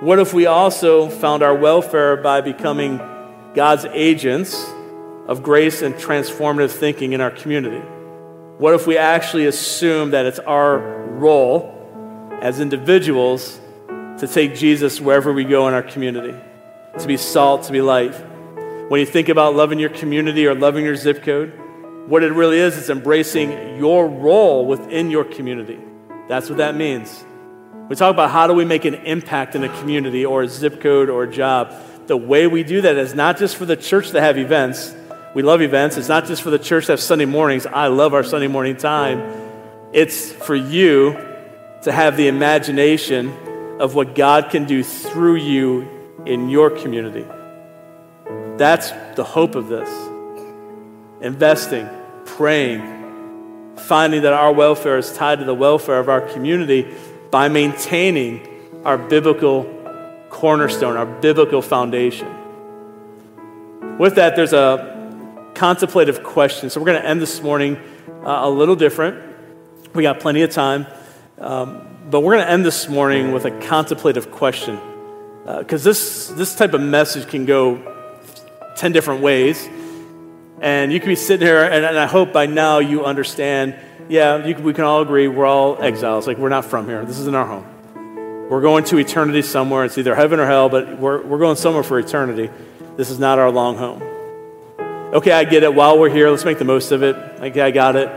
What 0.00 0.18
if 0.18 0.34
we 0.34 0.44
also 0.44 1.08
found 1.08 1.42
our 1.42 1.54
welfare 1.54 2.18
by 2.18 2.42
becoming 2.42 2.98
God's 3.54 3.86
agents 3.86 4.70
of 5.26 5.42
grace 5.42 5.80
and 5.80 5.94
transformative 5.94 6.70
thinking 6.70 7.14
in 7.14 7.22
our 7.22 7.30
community? 7.30 7.78
What 8.58 8.74
if 8.74 8.86
we 8.86 8.98
actually 8.98 9.46
assume 9.46 10.10
that 10.10 10.26
it's 10.26 10.38
our 10.40 10.78
role 11.12 11.72
as 12.42 12.60
individuals 12.60 13.58
to 14.18 14.26
take 14.26 14.54
Jesus 14.54 15.00
wherever 15.00 15.32
we 15.32 15.44
go 15.44 15.68
in 15.68 15.74
our 15.74 15.82
community, 15.82 16.34
to 16.98 17.06
be 17.06 17.16
salt, 17.16 17.64
to 17.64 17.72
be 17.72 17.80
light? 17.80 18.14
When 18.88 19.00
you 19.00 19.06
think 19.06 19.28
about 19.28 19.54
loving 19.54 19.78
your 19.78 19.90
community 19.90 20.46
or 20.46 20.54
loving 20.54 20.84
your 20.84 20.96
zip 20.96 21.22
code, 21.22 21.52
what 22.06 22.22
it 22.22 22.32
really 22.32 22.58
is, 22.58 22.78
it's 22.78 22.88
embracing 22.88 23.78
your 23.78 24.06
role 24.06 24.64
within 24.64 25.10
your 25.10 25.24
community. 25.24 25.78
That's 26.28 26.48
what 26.48 26.58
that 26.58 26.76
means. 26.76 27.24
We 27.88 27.96
talk 27.96 28.14
about 28.14 28.30
how 28.30 28.46
do 28.46 28.54
we 28.54 28.64
make 28.64 28.84
an 28.84 28.94
impact 28.94 29.54
in 29.54 29.64
a 29.64 29.78
community 29.80 30.24
or 30.24 30.42
a 30.42 30.48
zip 30.48 30.80
code 30.80 31.08
or 31.08 31.24
a 31.24 31.30
job. 31.30 31.74
The 32.06 32.16
way 32.16 32.46
we 32.46 32.62
do 32.62 32.80
that 32.80 32.96
is 32.96 33.14
not 33.14 33.38
just 33.38 33.56
for 33.56 33.66
the 33.66 33.76
church 33.76 34.10
to 34.12 34.20
have 34.20 34.38
events. 34.38 34.94
We 35.34 35.42
love 35.42 35.60
events. 35.60 35.96
It's 35.96 36.08
not 36.08 36.26
just 36.26 36.42
for 36.42 36.50
the 36.50 36.58
church 36.58 36.86
to 36.86 36.92
have 36.92 37.00
Sunday 37.00 37.26
mornings. 37.26 37.66
I 37.66 37.88
love 37.88 38.14
our 38.14 38.24
Sunday 38.24 38.46
morning 38.46 38.76
time. 38.76 39.20
It's 39.92 40.32
for 40.32 40.54
you 40.54 41.12
to 41.82 41.92
have 41.92 42.16
the 42.16 42.28
imagination 42.28 43.36
of 43.78 43.94
what 43.94 44.14
God 44.14 44.50
can 44.50 44.64
do 44.64 44.82
through 44.82 45.36
you 45.36 45.88
in 46.24 46.48
your 46.48 46.70
community. 46.70 47.26
That's 48.56 48.90
the 49.16 49.24
hope 49.24 49.54
of 49.54 49.68
this. 49.68 49.88
Investing, 51.20 51.88
praying, 52.24 53.74
finding 53.76 54.22
that 54.22 54.32
our 54.32 54.52
welfare 54.52 54.98
is 54.98 55.12
tied 55.12 55.38
to 55.40 55.44
the 55.44 55.54
welfare 55.54 55.98
of 55.98 56.08
our 56.08 56.22
community 56.22 56.86
by 57.30 57.48
maintaining 57.48 58.46
our 58.84 58.96
biblical 58.96 59.64
cornerstone, 60.30 60.96
our 60.96 61.06
biblical 61.06 61.62
foundation. 61.62 62.28
With 63.98 64.16
that, 64.16 64.36
there's 64.36 64.52
a 64.52 65.50
contemplative 65.54 66.22
question. 66.22 66.70
So 66.70 66.80
we're 66.80 66.86
going 66.86 67.02
to 67.02 67.08
end 67.08 67.20
this 67.20 67.42
morning 67.42 67.76
uh, 68.24 68.40
a 68.42 68.50
little 68.50 68.76
different. 68.76 69.22
We 69.94 70.02
got 70.02 70.20
plenty 70.20 70.42
of 70.42 70.50
time. 70.50 70.86
Um, 71.38 71.85
but 72.10 72.20
we're 72.20 72.34
going 72.34 72.46
to 72.46 72.50
end 72.50 72.64
this 72.64 72.88
morning 72.88 73.32
with 73.32 73.44
a 73.44 73.50
contemplative 73.50 74.30
question. 74.30 74.78
Because 75.44 75.86
uh, 75.86 75.90
this, 75.90 76.28
this 76.28 76.54
type 76.54 76.72
of 76.74 76.80
message 76.80 77.28
can 77.28 77.44
go 77.44 77.80
10 78.76 78.92
different 78.92 79.22
ways. 79.22 79.68
And 80.60 80.92
you 80.92 81.00
can 81.00 81.08
be 81.08 81.16
sitting 81.16 81.46
here, 81.46 81.62
and, 81.62 81.84
and 81.84 81.98
I 81.98 82.06
hope 82.06 82.32
by 82.32 82.46
now 82.46 82.78
you 82.78 83.04
understand 83.04 83.76
yeah, 84.08 84.46
you, 84.46 84.54
we 84.56 84.72
can 84.72 84.84
all 84.84 85.02
agree 85.02 85.28
we're 85.28 85.46
all 85.46 85.82
exiles. 85.82 86.26
Like, 86.26 86.38
we're 86.38 86.48
not 86.48 86.64
from 86.64 86.86
here. 86.86 87.04
This 87.04 87.18
isn't 87.18 87.34
our 87.34 87.46
home. 87.46 87.66
We're 88.48 88.60
going 88.60 88.84
to 88.84 88.98
eternity 88.98 89.42
somewhere. 89.42 89.84
It's 89.84 89.98
either 89.98 90.14
heaven 90.14 90.38
or 90.38 90.46
hell, 90.46 90.68
but 90.68 90.98
we're, 90.98 91.20
we're 91.22 91.38
going 91.38 91.56
somewhere 91.56 91.82
for 91.82 91.98
eternity. 91.98 92.48
This 92.96 93.10
is 93.10 93.18
not 93.18 93.38
our 93.38 93.50
long 93.50 93.76
home. 93.76 94.02
Okay, 95.12 95.32
I 95.32 95.44
get 95.44 95.64
it. 95.64 95.74
While 95.74 95.98
we're 95.98 96.10
here, 96.10 96.30
let's 96.30 96.44
make 96.44 96.58
the 96.58 96.64
most 96.64 96.92
of 96.92 97.02
it. 97.02 97.16
Okay, 97.16 97.60
I 97.60 97.72
got 97.72 97.96
it. 97.96 98.08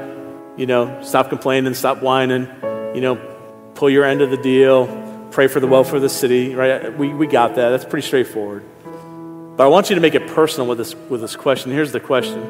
You 0.58 0.68
know, 0.68 1.02
stop 1.02 1.30
complaining, 1.30 1.74
stop 1.74 2.04
whining. 2.04 2.48
You 2.94 3.02
know, 3.02 3.39
pull 3.80 3.90
your 3.90 4.04
end 4.04 4.22
of 4.22 4.30
the 4.30 4.38
deal. 4.38 4.88
Pray 5.32 5.48
for 5.48 5.62
the 5.62 5.68
welfare 5.68 5.96
of 5.96 6.02
the 6.02 6.10
city, 6.10 6.54
right? 6.54 6.96
We, 6.98 7.14
we 7.14 7.28
got 7.28 7.56
that. 7.56 7.70
That's 7.70 7.86
pretty 7.86 8.06
straightforward. 8.06 8.66
But 8.84 9.64
I 9.64 9.68
want 9.68 9.90
you 9.90 9.96
to 9.96 10.02
make 10.02 10.16
it 10.16 10.28
personal 10.28 10.68
with 10.68 10.78
this, 10.78 10.94
with 10.94 11.22
this 11.22 11.38
question. 11.38 11.72
Here's 11.72 11.94
the 11.94 12.00
question 12.02 12.42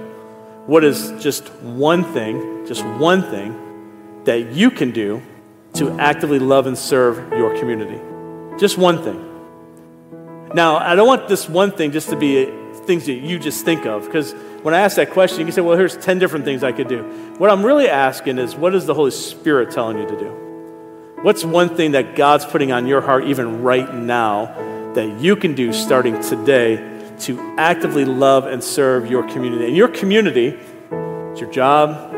What 0.66 0.84
is 0.84 1.14
just 1.24 1.48
one 1.62 2.04
thing, 2.04 2.66
just 2.66 2.84
one 2.84 3.22
thing 3.22 4.24
that 4.24 4.54
you 4.54 4.72
can 4.72 4.90
do 4.90 5.22
to 5.76 5.92
actively 6.00 6.40
love 6.40 6.66
and 6.66 6.76
serve 6.76 7.32
your 7.34 7.56
community? 7.60 8.00
Just 8.60 8.80
one 8.80 9.04
thing. 9.04 9.24
Now, 10.56 10.78
I 10.78 10.96
don't 10.96 11.08
want 11.08 11.28
this 11.28 11.48
one 11.48 11.72
thing 11.72 11.92
just 11.92 12.10
to 12.10 12.16
be 12.16 12.46
things 12.88 13.06
that 13.06 13.14
you 13.14 13.38
just 13.38 13.64
think 13.64 13.86
of, 13.86 14.06
because 14.06 14.34
when 14.64 14.74
I 14.74 14.80
ask 14.80 14.96
that 14.96 15.12
question, 15.12 15.40
you 15.42 15.46
can 15.46 15.54
say, 15.54 15.62
well, 15.62 15.78
here's 15.78 15.96
10 15.96 16.18
different 16.18 16.44
things 16.44 16.64
I 16.64 16.72
could 16.72 16.88
do. 16.88 17.04
What 17.38 17.52
I'm 17.52 17.64
really 17.64 17.88
asking 17.88 18.40
is, 18.40 18.56
what 18.56 18.74
is 18.74 18.88
the 18.88 18.96
Holy 18.96 19.12
Spirit 19.12 19.70
telling 19.70 20.00
you 20.00 20.08
to 20.08 20.18
do? 20.18 20.49
What's 21.22 21.44
one 21.44 21.76
thing 21.76 21.92
that 21.92 22.16
God's 22.16 22.46
putting 22.46 22.72
on 22.72 22.88
your 22.88 23.02
heart, 23.02 23.26
even 23.26 23.62
right 23.62 23.94
now, 23.94 24.94
that 24.94 25.20
you 25.20 25.36
can 25.36 25.54
do 25.54 25.74
starting 25.74 26.22
today 26.22 26.78
to 27.20 27.56
actively 27.58 28.06
love 28.06 28.46
and 28.46 28.64
serve 28.64 29.12
your 29.12 29.24
community. 29.24 29.66
And 29.66 29.76
your 29.76 29.90
community, 29.90 30.58
it's 30.92 31.42
your 31.42 31.52
job, 31.52 32.14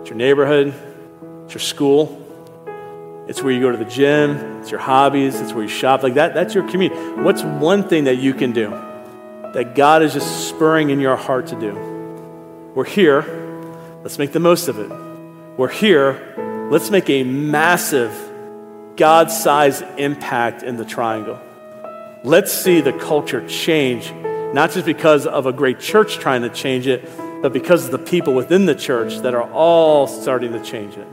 it's 0.00 0.10
your 0.10 0.18
neighborhood, 0.18 0.74
it's 1.44 1.54
your 1.54 1.60
school, 1.60 2.20
it's 3.26 3.42
where 3.42 3.50
you 3.50 3.62
go 3.62 3.72
to 3.72 3.78
the 3.78 3.86
gym, 3.86 4.60
it's 4.60 4.70
your 4.70 4.80
hobbies, 4.80 5.40
it's 5.40 5.54
where 5.54 5.62
you 5.62 5.68
shop. 5.68 6.02
Like 6.02 6.14
that, 6.14 6.34
that's 6.34 6.54
your 6.54 6.68
community. 6.68 7.00
What's 7.22 7.42
one 7.42 7.88
thing 7.88 8.04
that 8.04 8.16
you 8.16 8.34
can 8.34 8.52
do 8.52 8.68
that 9.54 9.74
God 9.74 10.02
is 10.02 10.12
just 10.12 10.48
spurring 10.50 10.90
in 10.90 11.00
your 11.00 11.16
heart 11.16 11.46
to 11.46 11.58
do? 11.58 11.72
We're 12.74 12.84
here, 12.84 13.22
let's 14.02 14.18
make 14.18 14.32
the 14.32 14.40
most 14.40 14.68
of 14.68 14.78
it. 14.78 14.90
We're 15.56 15.68
here, 15.68 16.68
let's 16.70 16.90
make 16.90 17.08
a 17.08 17.22
massive 17.24 18.32
God 18.96 19.30
sized 19.30 19.84
impact 19.98 20.62
in 20.62 20.76
the 20.76 20.84
triangle. 20.84 21.40
Let's 22.22 22.52
see 22.52 22.80
the 22.80 22.92
culture 22.92 23.46
change 23.46 24.12
not 24.54 24.70
just 24.70 24.86
because 24.86 25.26
of 25.26 25.46
a 25.46 25.52
great 25.52 25.80
church 25.80 26.18
trying 26.18 26.42
to 26.42 26.48
change 26.48 26.86
it, 26.86 27.10
but 27.42 27.52
because 27.52 27.86
of 27.86 27.90
the 27.90 27.98
people 27.98 28.34
within 28.34 28.66
the 28.66 28.74
church 28.74 29.18
that 29.18 29.34
are 29.34 29.50
all 29.50 30.06
starting 30.06 30.52
to 30.52 30.62
change 30.62 30.96
it. 30.96 31.08